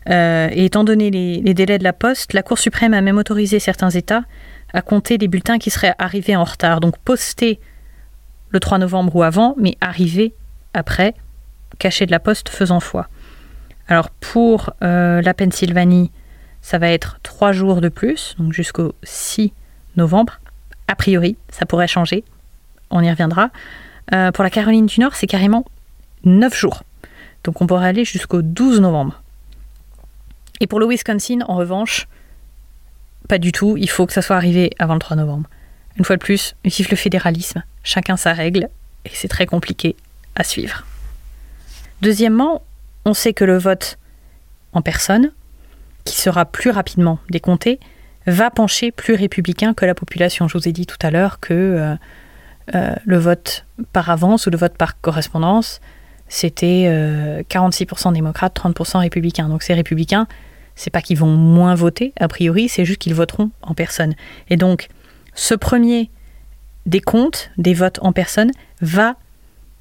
Euh, 0.08 0.48
et 0.52 0.66
étant 0.66 0.84
donné 0.84 1.10
les, 1.10 1.54
délais 1.54 1.78
de 1.78 1.84
la 1.84 1.92
poste, 1.92 2.32
la 2.32 2.42
Cour 2.42 2.58
suprême 2.58 2.94
a 2.94 3.00
même 3.00 3.18
autorisé 3.18 3.58
certains 3.58 3.90
États 3.90 4.22
à 4.72 4.82
compter 4.82 5.18
des 5.18 5.28
bulletins 5.28 5.58
qui 5.58 5.70
seraient 5.70 5.94
arrivés 5.98 6.36
en 6.36 6.44
retard. 6.44 6.80
Donc 6.80 6.98
postés 6.98 7.60
le 8.50 8.60
3 8.60 8.78
novembre 8.78 9.14
ou 9.16 9.22
avant, 9.22 9.54
mais 9.58 9.76
arrivés 9.80 10.34
après, 10.74 11.14
cachés 11.78 12.06
de 12.06 12.10
la 12.10 12.20
poste 12.20 12.48
faisant 12.48 12.80
foi. 12.80 13.08
Alors 13.88 14.10
pour 14.10 14.70
euh, 14.82 15.22
la 15.22 15.34
Pennsylvanie, 15.34 16.10
ça 16.60 16.78
va 16.78 16.88
être 16.88 17.18
trois 17.22 17.52
jours 17.52 17.80
de 17.80 17.88
plus, 17.88 18.34
donc 18.38 18.52
jusqu'au 18.52 18.94
6 19.02 19.52
novembre. 19.96 20.40
A 20.86 20.94
priori, 20.94 21.36
ça 21.50 21.66
pourrait 21.66 21.88
changer. 21.88 22.24
On 22.90 23.02
y 23.02 23.10
reviendra. 23.10 23.50
Euh, 24.12 24.32
pour 24.32 24.44
la 24.44 24.50
Caroline 24.50 24.86
du 24.86 25.00
Nord, 25.00 25.14
c'est 25.14 25.26
carrément 25.26 25.64
9 26.24 26.54
jours. 26.54 26.82
Donc 27.44 27.60
on 27.60 27.66
pourrait 27.66 27.88
aller 27.88 28.04
jusqu'au 28.04 28.42
12 28.42 28.80
novembre. 28.80 29.22
Et 30.60 30.66
pour 30.66 30.80
le 30.80 30.86
Wisconsin, 30.86 31.40
en 31.46 31.56
revanche, 31.56 32.08
pas 33.26 33.38
du 33.38 33.52
tout, 33.52 33.76
il 33.76 33.90
faut 33.90 34.06
que 34.06 34.12
ça 34.12 34.22
soit 34.22 34.36
arrivé 34.36 34.70
avant 34.78 34.94
le 34.94 35.00
3 35.00 35.16
novembre. 35.16 35.48
Une 35.96 36.04
fois 36.04 36.16
de 36.16 36.22
plus, 36.22 36.54
vive 36.64 36.88
le 36.90 36.96
fédéralisme, 36.96 37.64
chacun 37.82 38.16
sa 38.16 38.32
règle, 38.32 38.68
et 39.04 39.10
c'est 39.12 39.28
très 39.28 39.46
compliqué 39.46 39.96
à 40.36 40.44
suivre. 40.44 40.84
Deuxièmement, 42.00 42.62
on 43.04 43.14
sait 43.14 43.32
que 43.32 43.44
le 43.44 43.58
vote 43.58 43.98
en 44.72 44.82
personne, 44.82 45.32
qui 46.04 46.16
sera 46.20 46.44
plus 46.44 46.70
rapidement 46.70 47.18
décompté, 47.30 47.80
va 48.26 48.50
pencher 48.50 48.90
plus 48.90 49.14
républicain 49.14 49.74
que 49.74 49.84
la 49.84 49.94
population. 49.94 50.48
Je 50.48 50.58
vous 50.58 50.68
ai 50.68 50.72
dit 50.72 50.86
tout 50.86 50.98
à 51.02 51.10
l'heure 51.10 51.40
que 51.40 51.54
euh, 51.54 51.94
euh, 52.74 52.94
le 53.04 53.18
vote 53.18 53.64
par 53.92 54.10
avance 54.10 54.46
ou 54.46 54.50
le 54.50 54.58
vote 54.58 54.76
par 54.76 55.00
correspondance, 55.00 55.80
c'était 56.28 57.44
46% 57.48 58.08
euh, 58.08 58.12
démocrates, 58.12 58.58
30% 58.58 58.98
républicains. 58.98 59.48
Donc 59.48 59.62
ces 59.62 59.74
républicains, 59.74 60.26
c'est 60.78 60.90
pas 60.90 61.02
qu'ils 61.02 61.18
vont 61.18 61.26
moins 61.26 61.74
voter, 61.74 62.12
a 62.20 62.28
priori, 62.28 62.68
c'est 62.68 62.84
juste 62.84 63.00
qu'ils 63.00 63.14
voteront 63.14 63.50
en 63.62 63.74
personne. 63.74 64.14
Et 64.48 64.56
donc, 64.56 64.86
ce 65.34 65.54
premier 65.54 66.08
décompte 66.86 67.50
des 67.58 67.74
votes 67.74 67.98
en 68.00 68.12
personne 68.12 68.52
va 68.80 69.16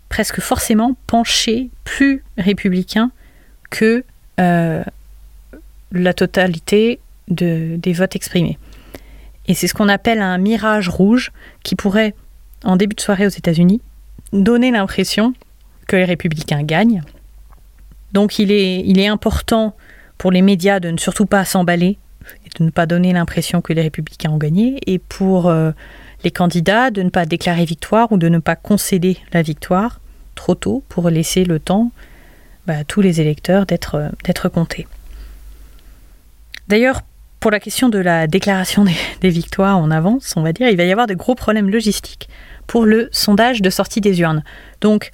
presque 0.09 0.41
forcément 0.41 0.95
pencher 1.05 1.69
plus 1.83 2.23
républicain 2.39 3.11
que 3.69 4.03
euh, 4.39 4.83
la 5.91 6.13
totalité 6.15 6.99
de, 7.27 7.75
des 7.77 7.93
votes 7.93 8.15
exprimés. 8.15 8.57
Et 9.45 9.53
c'est 9.53 9.67
ce 9.67 9.75
qu'on 9.75 9.89
appelle 9.89 10.19
un 10.19 10.39
mirage 10.39 10.89
rouge 10.89 11.31
qui 11.61 11.75
pourrait, 11.75 12.15
en 12.63 12.75
début 12.75 12.95
de 12.95 13.01
soirée 13.01 13.27
aux 13.27 13.29
États-Unis, 13.29 13.81
donner 14.33 14.71
l'impression 14.71 15.35
que 15.87 15.95
les 15.95 16.05
républicains 16.05 16.63
gagnent. 16.63 17.03
Donc 18.13 18.39
il 18.39 18.51
est 18.51 19.07
important 19.07 19.75
pour 20.17 20.31
les 20.31 20.41
médias 20.41 20.79
de 20.79 20.89
ne 20.91 20.97
surtout 20.97 21.25
pas 21.25 21.45
s'emballer 21.45 21.97
et 22.45 22.59
de 22.59 22.63
ne 22.63 22.69
pas 22.69 22.85
donner 22.85 23.13
l'impression 23.13 23.61
que 23.61 23.73
les 23.73 23.81
républicains 23.81 24.31
ont 24.31 24.37
gagné, 24.37 24.79
et 24.85 24.99
pour 24.99 25.47
euh, 25.47 25.71
les 26.23 26.31
candidats 26.31 26.91
de 26.91 27.01
ne 27.01 27.09
pas 27.09 27.25
déclarer 27.25 27.65
victoire 27.65 28.11
ou 28.11 28.17
de 28.17 28.27
ne 28.27 28.39
pas 28.39 28.55
concéder 28.55 29.17
la 29.31 29.41
victoire 29.41 30.01
trop 30.35 30.55
tôt 30.55 30.83
pour 30.89 31.09
laisser 31.09 31.45
le 31.45 31.59
temps 31.59 31.91
bah, 32.65 32.79
à 32.79 32.83
tous 32.83 33.01
les 33.01 33.21
électeurs 33.21 33.65
d'être, 33.65 33.95
euh, 33.95 34.09
d'être 34.23 34.49
comptés. 34.49 34.87
D'ailleurs, 36.67 37.01
pour 37.39 37.51
la 37.51 37.59
question 37.59 37.87
de 37.87 37.99
la 37.99 38.27
déclaration 38.27 38.83
des, 38.83 38.95
des, 39.21 39.29
victoires 39.29 39.77
en 39.77 39.89
avance, 39.91 40.33
on 40.35 40.41
va 40.41 40.51
dire, 40.51 40.67
il 40.69 40.75
va 40.75 40.83
y 40.83 40.91
avoir 40.91 41.07
de 41.07 41.13
gros 41.13 41.35
problèmes 41.35 41.69
logistiques 41.69 42.27
pour 42.65 42.85
le 42.85 43.07
sondage 43.11 43.61
de 43.61 43.69
sortie 43.69 44.01
des 44.01 44.19
urnes. 44.19 44.43
Donc, 44.81 45.11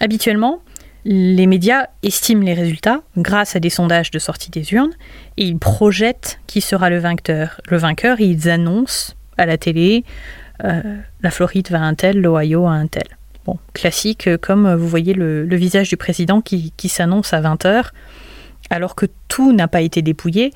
habituellement, 0.00 0.62
les 1.04 1.46
médias 1.46 1.86
estiment 2.02 2.44
les 2.44 2.54
résultats 2.54 3.02
grâce 3.16 3.56
à 3.56 3.60
des 3.60 3.70
sondages 3.70 4.10
de 4.10 4.18
sortie 4.18 4.50
des 4.50 4.72
urnes 4.72 4.92
et 5.36 5.44
ils 5.44 5.58
projettent 5.58 6.40
qui 6.46 6.60
sera 6.60 6.90
le 6.90 6.98
vainqueur. 6.98 7.60
Le 7.68 7.76
vainqueur, 7.76 8.20
ils 8.20 8.48
annoncent 8.48 9.14
à 9.36 9.46
la 9.46 9.58
télé 9.58 10.04
euh, 10.64 10.80
la 11.22 11.30
Floride 11.30 11.68
va 11.70 11.80
à 11.80 11.82
un 11.82 11.94
tel, 11.94 12.20
l'Ohio 12.20 12.66
à 12.66 12.72
un 12.72 12.86
tel. 12.86 13.16
Bon, 13.44 13.58
classique, 13.72 14.28
euh, 14.28 14.38
comme 14.38 14.72
vous 14.74 14.86
voyez 14.86 15.14
le, 15.14 15.44
visage 15.56 15.88
du 15.88 15.96
président 15.96 16.40
qui, 16.40 16.72
qui 16.76 16.88
s'annonce 16.88 17.32
à 17.32 17.40
20h, 17.40 17.86
alors 18.70 18.94
que 18.94 19.06
tout 19.28 19.52
n'a 19.52 19.66
pas 19.66 19.80
été 19.80 20.02
dépouillé 20.02 20.52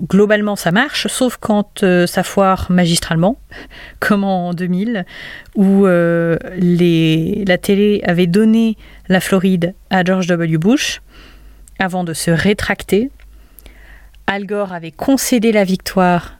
globalement 0.00 0.56
ça 0.56 0.70
marche, 0.70 1.06
sauf 1.06 1.36
quand 1.36 1.82
euh, 1.82 2.06
ça 2.06 2.22
foire 2.22 2.70
magistralement, 2.70 3.38
comme 4.00 4.24
en 4.24 4.54
2000, 4.54 5.04
où 5.54 5.86
euh, 5.86 6.36
la 6.56 7.58
télé 7.58 8.02
avait 8.04 8.26
donné 8.26 8.76
la 9.08 9.20
Floride 9.20 9.74
à 9.90 10.04
George 10.04 10.26
W. 10.26 10.58
Bush 10.58 11.02
avant 11.78 12.04
de 12.04 12.12
se 12.12 12.30
rétracter. 12.30 13.10
Al 14.26 14.46
Gore 14.46 14.72
avait 14.72 14.92
concédé 14.92 15.52
la 15.52 15.64
victoire 15.64 16.38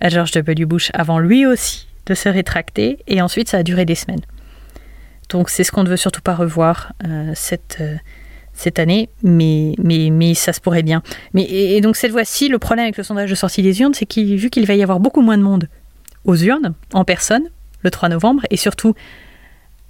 à 0.00 0.08
George 0.08 0.32
W. 0.32 0.64
Bush 0.64 0.90
avant 0.94 1.18
lui 1.18 1.46
aussi 1.46 1.88
de 2.06 2.14
se 2.14 2.28
rétracter, 2.28 2.98
et 3.08 3.20
ensuite 3.20 3.48
ça 3.48 3.58
a 3.58 3.62
duré 3.62 3.84
des 3.84 3.96
semaines. 3.96 4.20
Donc 5.28 5.50
c'est 5.50 5.64
ce 5.64 5.72
qu'on 5.72 5.82
ne 5.82 5.88
veut 5.88 5.96
surtout 5.96 6.20
pas 6.22 6.34
revoir, 6.34 6.92
euh, 7.04 7.32
cette 7.34 7.82
cette 8.56 8.78
année, 8.78 9.08
mais, 9.22 9.74
mais, 9.78 10.10
mais 10.10 10.34
ça 10.34 10.52
se 10.52 10.60
pourrait 10.60 10.82
bien. 10.82 11.02
Mais, 11.34 11.42
et, 11.42 11.80
donc 11.80 11.96
cette 11.96 12.12
fois-ci, 12.12 12.48
le 12.48 12.58
problème 12.58 12.84
avec 12.84 12.96
le 12.96 13.04
sondage 13.04 13.30
de 13.30 13.34
sortie 13.34 13.62
des 13.62 13.80
urnes, 13.80 13.94
c'est 13.94 14.06
qu'il 14.06 14.36
vu 14.36 14.50
qu'il 14.50 14.66
va 14.66 14.74
y 14.74 14.82
avoir 14.82 14.98
beaucoup 14.98 15.20
moins 15.20 15.38
de 15.38 15.42
monde 15.42 15.68
aux 16.24 16.36
urnes, 16.36 16.74
en 16.92 17.04
personne, 17.04 17.44
le 17.82 17.90
3 17.90 18.08
novembre, 18.08 18.42
et 18.50 18.56
surtout 18.56 18.94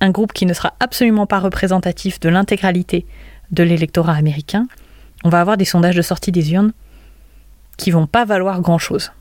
un 0.01 0.11
groupe 0.11 0.33
qui 0.33 0.45
ne 0.47 0.53
sera 0.53 0.75
absolument 0.81 1.27
pas 1.27 1.39
représentatif 1.39 2.21
de 2.21 2.29
l'intégralité 2.29 3.07
de 3.53 3.63
l'électorat 3.63 4.15
américain, 4.15 4.67
on 5.25 5.29
va 5.29 5.41
avoir 5.41 5.57
des 5.57 5.65
sondages 5.65 5.97
de 5.97 6.03
sortie 6.03 6.33
des 6.33 6.53
urnes 6.53 6.73
qui 7.77 7.91
vont 7.91 8.07
pas 8.07 8.25
valoir 8.25 8.61
grand-chose. 8.61 9.13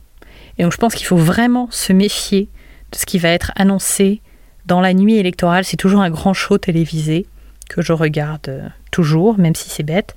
Et 0.58 0.64
donc 0.64 0.72
je 0.72 0.78
pense 0.78 0.96
qu'il 0.96 1.06
faut 1.06 1.18
vraiment 1.18 1.68
se 1.72 1.94
méfier 1.94 2.50
de 2.92 2.98
ce 2.98 3.06
qui 3.06 3.20
va 3.20 3.30
être 3.30 3.52
annoncé 3.56 4.22
dans 4.66 4.82
la 4.82 4.94
nuit 4.94 5.18
électorale. 5.18 5.66
C'est 5.66 5.78
toujours 5.78 6.02
un 6.02 6.10
grand 6.10 6.34
show 6.34 6.58
télévisé 6.58 7.28
que 7.70 7.82
je 7.82 7.94
regarde 7.94 8.50
euh, 8.50 8.68
toujours, 8.96 9.38
même 9.38 9.56
si 9.56 9.70
c'est 9.70 9.84
bête. 9.84 10.16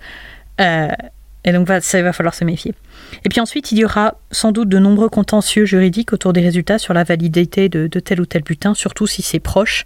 Euh, 0.61 0.89
et 1.45 1.53
donc, 1.53 1.69
ça 1.81 2.03
va 2.03 2.13
falloir 2.13 2.35
se 2.35 2.45
méfier. 2.45 2.75
Et 3.25 3.29
puis 3.29 3.41
ensuite, 3.41 3.73
il 3.73 3.79
y 3.79 3.85
aura 3.85 4.15
sans 4.31 4.53
doute 4.53 4.69
de 4.69 4.79
nombreux 4.79 5.09
contentieux 5.09 5.65
juridiques 5.65 6.13
autour 6.13 6.33
des 6.33 6.41
résultats 6.41 6.79
sur 6.79 6.95
la 6.95 7.03
validité 7.03 7.69
de, 7.69 7.87
tel 7.89 8.21
ou 8.21 8.27
tel 8.27 8.43
bulletin, 8.43 8.75
surtout 8.75 9.09
si 9.09 9.23
c'est 9.23 9.41
proche. 9.41 9.85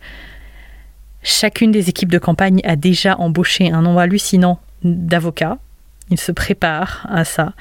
Chacune 1.23 1.73
des 1.73 1.89
équipes 1.89 2.13
de 2.13 2.19
campagne 2.19 2.61
a 2.65 2.77
déjà 2.77 3.17
embauché 3.17 3.71
un 3.71 3.81
nombre 3.81 4.01
hallucinant 4.01 4.61
d'avocats. 4.83 5.59
Ils 6.11 6.21
se 6.21 6.33
préparent 6.33 7.07
à 7.09 7.25
ça. 7.25 7.55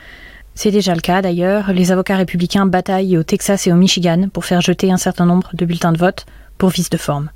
C'est 0.53 0.71
déjà 0.71 0.93
le 0.95 1.01
cas 1.01 1.21
d'ailleurs. 1.21 1.71
Les 1.71 1.93
avocats 1.93 2.17
républicains 2.17 2.65
bataillent 2.65 3.17
au 3.17 3.23
Texas 3.23 3.67
et 3.67 3.71
au 3.71 3.75
Michigan 3.75 4.27
pour 4.33 4.43
faire 4.43 4.59
jeter 4.59 4.91
un 4.91 4.97
certain 4.97 5.25
nombre 5.25 5.51
de 5.53 5.65
bulletins 5.65 5.93
de 5.93 5.97
vote 5.97 6.25
pour 6.57 6.69
vice 6.69 6.89
de 6.89 6.97
forme. 6.97 7.29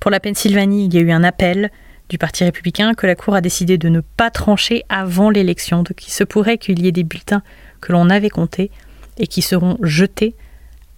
Pour 0.00 0.10
la 0.10 0.20
Pennsylvanie, 0.20 0.86
il 0.86 0.94
y 0.94 0.98
a 0.98 1.00
eu 1.00 1.10
un 1.10 1.24
appel 1.24 1.70
du 2.08 2.18
Parti 2.18 2.44
républicain 2.44 2.94
que 2.94 3.06
la 3.06 3.14
Cour 3.14 3.34
a 3.34 3.40
décidé 3.40 3.78
de 3.78 3.88
ne 3.88 4.00
pas 4.00 4.30
trancher 4.30 4.84
avant 4.88 5.30
l'élection. 5.30 5.82
Donc 5.82 6.06
il 6.06 6.10
se 6.10 6.24
pourrait 6.24 6.58
qu'il 6.58 6.80
y 6.80 6.88
ait 6.88 6.92
des 6.92 7.04
bulletins 7.04 7.42
que 7.80 7.92
l'on 7.92 8.10
avait 8.10 8.30
comptés 8.30 8.70
et 9.18 9.26
qui 9.26 9.42
seront 9.42 9.76
jetés 9.82 10.34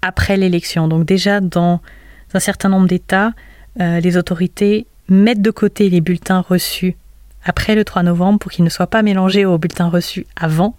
après 0.03 0.37
l'élection. 0.37 0.89
Donc 0.89 1.05
déjà 1.05 1.41
dans 1.41 1.81
un 2.35 2.41
certain 2.41 2.69
nombre 2.69 2.87
d'États, 2.87 3.33
euh, 3.81 4.01
les 4.01 4.17
autorités 4.17 4.87
mettent 5.09 5.43
de 5.43 5.51
côté 5.51 5.89
les 5.89 6.01
bulletins 6.01 6.41
reçus 6.41 6.97
après 7.45 7.75
le 7.75 7.85
3 7.85 8.03
novembre 8.03 8.39
pour 8.39 8.51
qu'ils 8.51 8.65
ne 8.65 8.71
soient 8.71 8.89
pas 8.89 9.03
mélangés 9.03 9.47
aux 9.47 9.59
bulletins 9.59 9.89
reçus 9.89 10.27
avant, 10.37 10.77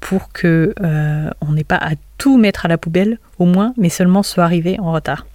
pour 0.00 0.32
que 0.32 0.74
euh, 0.80 1.30
on 1.40 1.52
n'ait 1.52 1.64
pas 1.64 1.76
à 1.76 1.90
tout 2.18 2.38
mettre 2.38 2.64
à 2.64 2.68
la 2.68 2.78
poubelle 2.78 3.18
au 3.38 3.44
moins, 3.44 3.74
mais 3.76 3.90
seulement 3.90 4.22
soit 4.22 4.44
arrivé 4.44 4.78
en 4.80 4.92
retard. 4.92 5.26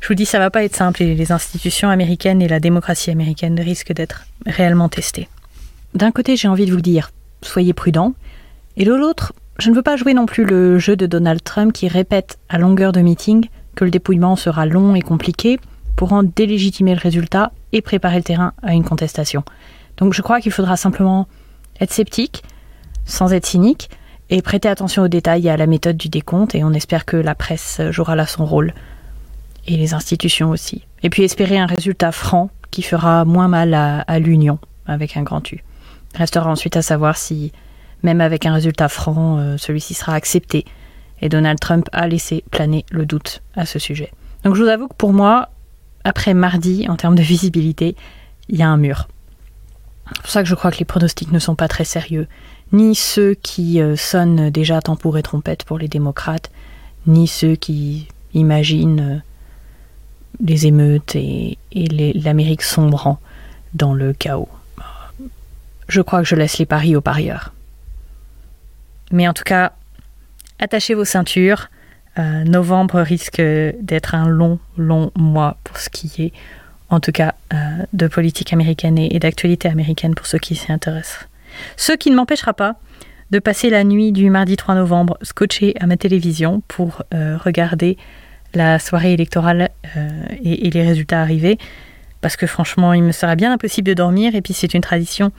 Je 0.00 0.08
vous 0.08 0.14
dis, 0.14 0.26
ça 0.26 0.38
va 0.38 0.50
pas 0.50 0.64
être 0.64 0.76
simple 0.76 1.02
et 1.02 1.14
les 1.14 1.32
institutions 1.32 1.90
américaines 1.90 2.40
et 2.40 2.48
la 2.48 2.60
démocratie 2.60 3.10
américaine 3.10 3.58
risquent 3.60 3.92
d'être 3.92 4.26
réellement 4.46 4.88
testées. 4.88 5.28
D'un 5.94 6.12
côté, 6.12 6.36
j'ai 6.36 6.48
envie 6.48 6.66
de 6.66 6.72
vous 6.72 6.80
dire, 6.80 7.10
soyez 7.42 7.72
prudents, 7.72 8.14
et 8.76 8.84
de 8.84 8.94
l'autre, 8.94 9.32
je 9.58 9.70
ne 9.70 9.74
veux 9.74 9.82
pas 9.82 9.96
jouer 9.96 10.14
non 10.14 10.26
plus 10.26 10.44
le 10.44 10.78
jeu 10.78 10.94
de 10.94 11.06
Donald 11.06 11.42
Trump 11.42 11.72
qui 11.72 11.88
répète 11.88 12.38
à 12.48 12.58
longueur 12.58 12.92
de 12.92 13.00
meeting 13.00 13.48
que 13.74 13.84
le 13.84 13.90
dépouillement 13.90 14.36
sera 14.36 14.66
long 14.66 14.94
et 14.94 15.02
compliqué 15.02 15.58
pour 15.96 16.12
en 16.12 16.22
délégitimer 16.22 16.94
le 16.94 17.00
résultat 17.00 17.50
et 17.72 17.82
préparer 17.82 18.18
le 18.18 18.22
terrain 18.22 18.52
à 18.62 18.74
une 18.74 18.84
contestation. 18.84 19.42
Donc 19.96 20.14
je 20.14 20.22
crois 20.22 20.40
qu'il 20.40 20.52
faudra 20.52 20.76
simplement 20.76 21.26
être 21.80 21.92
sceptique, 21.92 22.44
sans 23.04 23.32
être 23.32 23.46
cynique, 23.46 23.90
et 24.30 24.42
prêter 24.42 24.68
attention 24.68 25.02
aux 25.02 25.08
détails 25.08 25.46
et 25.46 25.50
à 25.50 25.56
la 25.56 25.66
méthode 25.66 25.96
du 25.96 26.08
décompte, 26.08 26.54
et 26.54 26.62
on 26.62 26.72
espère 26.72 27.04
que 27.04 27.16
la 27.16 27.34
presse 27.34 27.80
jouera 27.90 28.14
là 28.14 28.26
son 28.26 28.44
rôle, 28.44 28.74
et 29.66 29.76
les 29.76 29.94
institutions 29.94 30.50
aussi. 30.50 30.84
Et 31.02 31.10
puis 31.10 31.22
espérer 31.22 31.58
un 31.58 31.66
résultat 31.66 32.12
franc 32.12 32.50
qui 32.70 32.82
fera 32.82 33.24
moins 33.24 33.48
mal 33.48 33.74
à, 33.74 34.18
l'Union, 34.18 34.58
avec 34.86 35.16
un 35.16 35.22
grand 35.22 35.50
U. 35.52 35.62
Restera 36.14 36.50
ensuite 36.50 36.76
à 36.76 36.82
savoir 36.82 37.16
si, 37.16 37.52
même 38.02 38.20
avec 38.20 38.46
un 38.46 38.52
résultat 38.52 38.88
franc, 38.88 39.38
euh, 39.38 39.56
celui-ci 39.56 39.94
sera 39.94 40.14
accepté, 40.14 40.64
et 41.20 41.28
Donald 41.28 41.58
Trump 41.58 41.88
a 41.92 42.06
laissé 42.06 42.44
planer 42.50 42.84
le 42.90 43.06
doute 43.06 43.42
à 43.54 43.66
ce 43.66 43.78
sujet. 43.78 44.12
Donc 44.44 44.54
je 44.54 44.62
vous 44.62 44.68
avoue 44.68 44.88
que 44.88 44.94
pour 44.94 45.12
moi, 45.12 45.48
après 46.04 46.34
mardi, 46.34 46.86
en 46.88 46.96
termes 46.96 47.16
de 47.16 47.22
visibilité, 47.22 47.96
il 48.48 48.58
y 48.58 48.62
a 48.62 48.68
un 48.68 48.76
mur. 48.76 49.08
C'est 50.08 50.22
pour 50.22 50.30
ça 50.30 50.42
que 50.42 50.48
je 50.48 50.54
crois 50.54 50.70
que 50.70 50.78
les 50.78 50.84
pronostics 50.84 51.32
ne 51.32 51.38
sont 51.38 51.54
pas 51.54 51.68
très 51.68 51.84
sérieux. 51.84 52.26
Ni 52.72 52.94
ceux 52.94 53.34
qui 53.34 53.80
euh, 53.80 53.96
sonnent 53.96 54.50
déjà 54.50 54.80
tambour 54.80 55.18
et 55.18 55.22
trompette 55.22 55.64
pour 55.64 55.78
les 55.78 55.88
démocrates, 55.88 56.50
ni 57.06 57.26
ceux 57.26 57.56
qui 57.56 58.08
imaginent 58.34 59.00
euh, 59.00 59.18
les 60.40 60.66
émeutes 60.66 61.16
et, 61.16 61.58
l'Amérique 61.72 62.62
sombrant 62.62 63.18
dans 63.74 63.94
le 63.94 64.12
chaos. 64.12 64.48
Je 65.88 66.00
crois 66.00 66.20
que 66.20 66.28
je 66.28 66.34
laisse 66.34 66.58
les 66.58 66.66
paris 66.66 66.96
aux 66.96 67.00
parieurs. 67.00 67.52
Mais 69.10 69.26
en 69.26 69.32
tout 69.32 69.44
cas, 69.44 69.72
attachez 70.58 70.94
vos 70.94 71.04
ceintures. 71.04 71.68
Euh, 72.18 72.44
novembre 72.44 73.00
risque 73.00 73.40
d'être 73.40 74.14
un 74.14 74.28
long, 74.28 74.58
long 74.76 75.12
mois 75.16 75.56
pour 75.62 75.78
ce 75.78 75.88
qui 75.88 76.10
est 76.22 76.32
en 76.90 77.00
tout 77.00 77.12
cas 77.12 77.34
euh, 77.52 77.56
de 77.92 78.08
politique 78.08 78.52
américaine 78.52 78.98
et, 78.98 79.18
d'actualité 79.18 79.68
américaine 79.68 80.14
pour 80.14 80.26
ceux 80.26 80.38
qui 80.38 80.56
s'y 80.56 80.72
intéressent. 80.72 81.28
Ce 81.76 81.92
qui 81.92 82.10
ne 82.10 82.16
m'empêchera 82.16 82.54
pas 82.54 82.76
de 83.30 83.38
passer 83.38 83.70
la 83.70 83.84
nuit 83.84 84.12
du 84.12 84.30
mardi 84.30 84.56
3 84.56 84.74
novembre 84.74 85.18
scotché 85.22 85.74
à 85.80 85.86
ma 85.86 85.96
télévision 85.96 86.62
pour 86.66 87.02
euh, 87.14 87.36
regarder 87.36 87.98
la 88.54 88.78
soirée 88.78 89.12
électorale 89.12 89.70
euh, 89.96 90.08
et, 90.42 90.70
les 90.70 90.82
résultats 90.82 91.20
arrivés, 91.20 91.58
parce 92.20 92.36
que 92.36 92.46
franchement, 92.46 92.92
il 92.92 93.02
me 93.02 93.12
sera 93.12 93.36
bien 93.36 93.52
impossible 93.52 93.88
de 93.88 93.94
dormir, 93.94 94.34
et 94.34 94.42
puis 94.42 94.54
c'est 94.54 94.74
une 94.74 94.80
tradition 94.80 95.32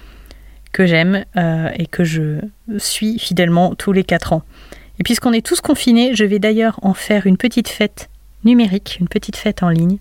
que 0.72 0.86
j'aime 0.86 1.26
et 1.36 1.88
que 1.88 2.04
je 2.04 2.42
suis 2.78 3.18
fidèlement 3.18 3.74
tous 3.74 3.92
les 3.92 4.04
4 4.04 4.34
ans. 4.34 4.44
Et 5.00 5.04
puisqu'on 5.04 5.34
est 5.34 5.44
tous 5.44 5.62
confinés, 5.62 6.14
je 6.14 6.24
vais 6.24 6.38
d'ailleurs 6.38 6.80
en 6.84 6.94
faire 6.94 7.26
une 7.26 7.38
petite 7.38 7.70
fête 7.70 8.10
numérique, 8.44 8.98
une 9.00 9.08
petite 9.08 9.36
fête 9.36 9.64
en 9.64 9.70
ligne, 9.70 9.98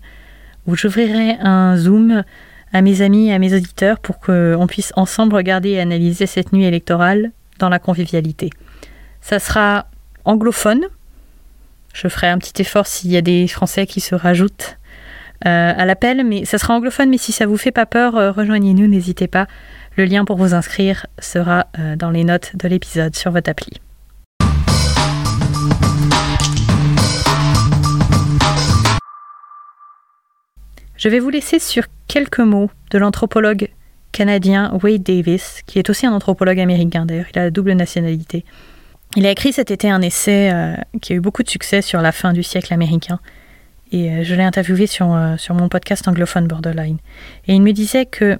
où 0.67 0.75
j'ouvrirai 0.75 1.37
un 1.41 1.75
Zoom 1.75 2.23
à 2.73 2.81
mes 2.81 3.01
amis 3.01 3.31
à 3.31 3.39
mes 3.39 3.53
auditeurs 3.55 3.99
pour 3.99 4.19
qu'on 4.19 4.67
puisse 4.67 4.93
ensemble 4.95 5.35
regarder 5.35 5.69
et 5.69 5.79
analyser 5.79 6.25
cette 6.25 6.53
nuit 6.53 6.65
électorale 6.65 7.31
dans 7.57 7.69
la 7.69 7.79
convivialité. 7.79 8.49
Ça 9.21 9.39
sera 9.39 9.87
anglophone. 10.25 10.85
Je 11.93 12.07
ferai 12.07 12.27
un 12.27 12.37
petit 12.37 12.61
effort 12.61 12.87
s'il 12.87 13.11
y 13.11 13.17
a 13.17 13.21
des 13.21 13.47
Français 13.47 13.87
qui 13.87 14.01
se 14.01 14.15
rajoutent 14.15 14.77
euh, 15.45 15.73
à 15.75 15.85
l'appel, 15.85 16.23
mais 16.25 16.45
ça 16.45 16.57
sera 16.57 16.75
anglophone. 16.75 17.09
Mais 17.09 17.17
si 17.17 17.31
ça 17.31 17.45
vous 17.45 17.57
fait 17.57 17.71
pas 17.71 17.85
peur, 17.85 18.15
euh, 18.15 18.31
rejoignez-nous, 18.31 18.87
n'hésitez 18.87 19.27
pas. 19.27 19.47
Le 19.95 20.05
lien 20.05 20.25
pour 20.25 20.37
vous 20.37 20.53
inscrire 20.53 21.05
sera 21.19 21.67
euh, 21.79 21.95
dans 21.95 22.09
les 22.09 22.23
notes 22.23 22.55
de 22.55 22.67
l'épisode 22.67 23.15
sur 23.15 23.31
votre 23.31 23.49
appli. 23.49 23.79
Je 30.97 31.07
vais 31.07 31.19
vous 31.19 31.29
laisser 31.29 31.59
sur 31.59 31.85
quelques 32.07 32.39
mots 32.39 32.69
de 32.91 32.97
l'anthropologue 32.97 33.69
canadien 34.11 34.77
Wade 34.83 35.03
Davis, 35.03 35.61
qui 35.65 35.79
est 35.79 35.89
aussi 35.89 36.05
un 36.05 36.11
anthropologue 36.11 36.59
américain 36.59 37.05
d'ailleurs, 37.05 37.27
il 37.33 37.39
a 37.39 37.43
la 37.45 37.51
double 37.51 37.71
nationalité. 37.71 38.43
Il 39.15 39.25
a 39.25 39.31
écrit 39.31 39.53
cet 39.53 39.71
été 39.71 39.89
un 39.89 40.01
essai 40.01 40.51
euh, 40.51 40.75
qui 41.01 41.13
a 41.13 41.15
eu 41.15 41.19
beaucoup 41.19 41.41
de 41.41 41.49
succès 41.49 41.81
sur 41.81 42.01
la 42.01 42.11
fin 42.11 42.31
du 42.31 42.43
siècle 42.43 42.73
américain. 42.73 43.19
Et 43.91 44.11
euh, 44.11 44.23
je 44.23 44.35
l'ai 44.35 44.43
interviewé 44.43 44.85
sur, 44.85 45.13
euh, 45.13 45.35
sur 45.37 45.55
mon 45.55 45.67
podcast 45.67 46.07
anglophone 46.07 46.47
Borderline. 46.47 46.99
Et 47.47 47.55
il 47.55 47.61
me 47.61 47.71
disait 47.71 48.05
que 48.05 48.37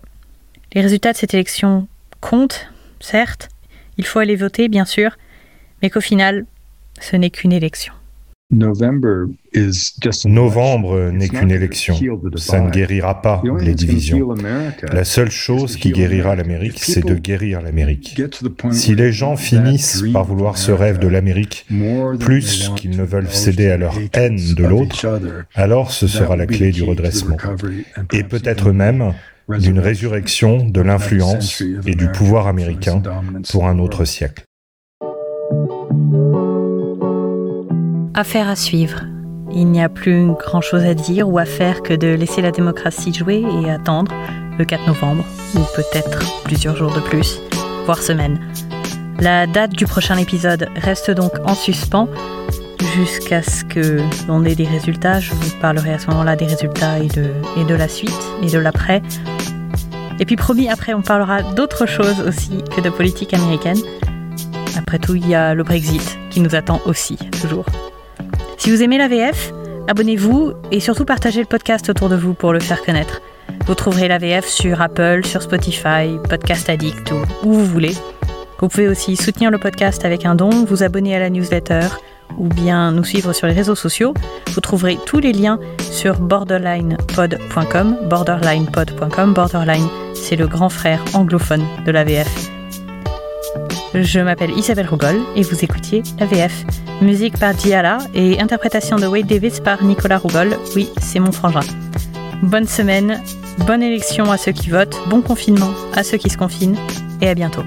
les 0.74 0.82
résultats 0.82 1.12
de 1.12 1.18
cette 1.18 1.34
élection 1.34 1.88
comptent, 2.22 2.72
certes, 3.00 3.50
il 3.98 4.06
faut 4.06 4.20
aller 4.20 4.36
voter, 4.36 4.68
bien 4.68 4.86
sûr, 4.86 5.18
mais 5.82 5.90
qu'au 5.90 6.02
final, 6.02 6.46
ce 7.02 7.16
n'est 7.16 7.32
qu'une 7.32 7.52
élection. 7.52 7.94
Novembre 8.52 9.38
n'est 11.12 11.30
qu'une 11.30 11.52
élection. 11.52 11.96
Ça 12.36 12.60
ne 12.60 12.72
guérira 12.72 13.22
pas 13.22 13.44
les 13.60 13.76
divisions. 13.76 14.34
La 14.92 15.04
seule 15.04 15.30
chose 15.30 15.76
qui 15.76 15.92
guérira 15.92 16.36
l'Amérique, 16.36 16.80
c'est 16.84 17.06
de 17.06 17.14
guérir 17.14 17.62
l'Amérique. 17.62 18.20
Si 18.72 18.96
les 18.96 19.12
gens 19.12 19.36
finissent 19.36 20.04
par 20.12 20.24
vouloir 20.24 20.58
ce 20.58 20.72
rêve 20.72 20.98
de 20.98 21.08
l'Amérique 21.08 21.68
plus 22.20 22.72
qu'ils 22.76 22.98
ne 22.98 23.04
veulent 23.04 23.30
céder 23.30 23.70
à 23.70 23.78
leur 23.78 23.96
haine 24.14 24.40
de 24.56 24.64
l'autre, 24.64 25.06
alors 25.54 25.92
ce 25.92 26.08
sera 26.08 26.36
la 26.36 26.48
clé 26.48 26.72
du 26.72 26.82
redressement. 26.82 27.38
Et 28.14 28.24
peut-être 28.24 28.72
même 28.72 29.14
d'une 29.60 29.80
résurrection 29.80 30.66
de 30.68 30.82
l'influence 30.82 31.62
et 31.86 31.94
du 31.94 32.08
pouvoir 32.12 32.48
américain 32.48 33.04
pour 33.52 33.68
un 33.68 33.78
autre 33.78 34.06
siècle. 34.06 34.44
Affaire 38.20 38.50
à 38.50 38.58
suivre. 38.58 39.04
Il 39.54 39.68
n'y 39.68 39.82
a 39.82 39.88
plus 39.88 40.34
grand 40.34 40.60
chose 40.60 40.84
à 40.84 40.94
dire 40.94 41.30
ou 41.30 41.40
à 41.40 41.46
faire 41.46 41.82
que 41.82 41.94
de 41.94 42.10
laisser 42.10 42.42
la 42.42 42.52
démocratie 42.52 43.14
jouer 43.14 43.46
et 43.64 43.72
attendre 43.72 44.12
le 44.58 44.66
4 44.66 44.88
novembre, 44.88 45.24
ou 45.56 45.60
peut-être 45.74 46.20
plusieurs 46.44 46.76
jours 46.76 46.94
de 46.94 47.00
plus, 47.00 47.40
voire 47.86 48.02
semaines. 48.02 48.38
La 49.22 49.48
date 49.48 49.72
du 49.72 49.86
prochain 49.86 50.18
épisode 50.18 50.68
reste 50.76 51.12
donc 51.12 51.32
en 51.46 51.56
suspens 51.56 52.10
jusqu'à 52.94 53.42
ce 53.42 53.64
que 53.64 54.02
l'on 54.28 54.44
ait 54.44 54.56
des 54.56 54.68
résultats. 54.68 55.22
Je 55.22 55.34
vous 55.34 55.56
parlerai 55.62 55.94
à 55.94 56.00
ce 56.00 56.08
moment-là 56.08 56.36
des 56.36 56.48
résultats 56.48 57.00
et 57.00 57.08
de, 57.08 57.32
et 57.56 57.64
de 57.64 57.74
la 57.74 57.88
suite 57.88 58.22
et 58.44 58.48
de 58.48 58.60
l'après. 58.60 59.02
Et 60.20 60.26
puis 60.26 60.36
promis, 60.36 60.68
après 60.68 60.94
on 60.94 61.02
parlera 61.02 61.42
d'autres 61.42 61.86
choses 61.86 62.20
aussi 62.28 62.66
que 62.76 62.82
de 62.82 62.90
politique 62.90 63.34
américaine. 63.34 63.80
Après 64.78 65.00
tout, 65.00 65.16
il 65.16 65.26
y 65.26 65.36
a 65.36 65.54
le 65.54 65.64
Brexit 65.64 66.20
qui 66.30 66.42
nous 66.42 66.54
attend 66.54 66.82
aussi, 66.86 67.18
toujours. 67.42 67.64
Si 68.60 68.69
vous 68.69 68.84
aimez 68.84 68.98
la 68.98 69.08
VF, 69.08 69.54
abonnez-vous 69.88 70.52
et 70.72 70.82
surtout 70.82 71.06
partagez 71.06 71.39
le 71.39 71.45
podcast 71.45 71.89
autour 71.89 72.10
de 72.10 72.17
vous 72.17 72.34
pour 72.34 72.52
le 72.52 72.60
faire 72.60 72.84
connaître. 72.84 73.22
Vous 73.65 73.74
trouverez 73.74 74.10
la 74.10 74.17
VF 74.17 74.45
sur 74.45 74.82
Apple, 74.82 75.26
sur 75.26 75.41
Spotify, 75.41 76.17
Podcast 76.30 76.69
Addict 76.69 77.12
ou 77.12 77.48
où 77.48 77.54
vous 77.54 77.65
voulez. 77.65 77.93
Vous 78.60 78.67
pouvez 78.67 78.89
aussi 78.89 79.15
soutenir 79.15 79.50
le 79.50 79.58
podcast 79.58 80.04
avec 80.04 80.26
un 80.26 80.36
don, 80.36 80.65
vous 80.65 80.84
abonner 80.84 81.15
à 81.15 81.19
la 81.19 81.30
newsletter 81.30 81.88
ou 82.38 82.50
bien 82.50 82.91
nous 82.91 83.06
suivre 83.06 83.32
sur 83.32 83.48
les 83.48 83.54
réseaux 83.54 83.76
sociaux. 83.76 84.13
Vous 84.50 84.60
trouverez 84.60 84.98
tous 85.06 85.19
les 85.19 85.32
liens 85.32 85.58
sur 85.80 86.19
borderlinepod.com. 86.19 87.98
Borderlinepod.com. 88.10 89.34
Borderline, 89.34 89.88
c'est 90.13 90.36
le 90.36 90.48
grand 90.48 90.69
frère 90.69 91.02
anglophone 91.13 91.63
de 91.86 91.91
la 91.91 92.04
VF. 92.04 92.59
Je 93.93 94.19
m'appelle 94.19 94.52
Isabelle 94.52 94.88
Rougol 94.88 95.19
et 95.36 95.41
vous 95.41 95.63
écoutiez 95.63 96.04
la 96.19 96.28
VF. 96.28 96.63
Musique 97.02 97.39
par 97.39 97.56
Diala 97.56 97.97
et 98.13 98.39
interprétation 98.39 98.97
de 98.97 99.08
Wade 99.08 99.25
Davis 99.25 99.60
par 99.60 99.84
Nicolas 99.84 100.19
Rougol. 100.19 100.56
Oui, 100.75 100.89
c'est 101.02 101.19
mon 101.19 101.32
frangin. 101.32 101.62
Bonne 102.43 102.67
semaine, 102.67 103.21
bonne 103.65 103.82
élection 103.82 104.32
à 104.32 104.38
ceux 104.38 104.52
qui 104.52 104.69
votent, 104.69 105.02
bon 105.10 105.21
confinement 105.21 105.71
à 105.95 106.04
ceux 106.04 106.17
qui 106.17 106.30
se 106.30 106.38
confinent 106.38 106.78
et 107.21 107.30
à 107.30 107.34
bientôt. 107.34 107.63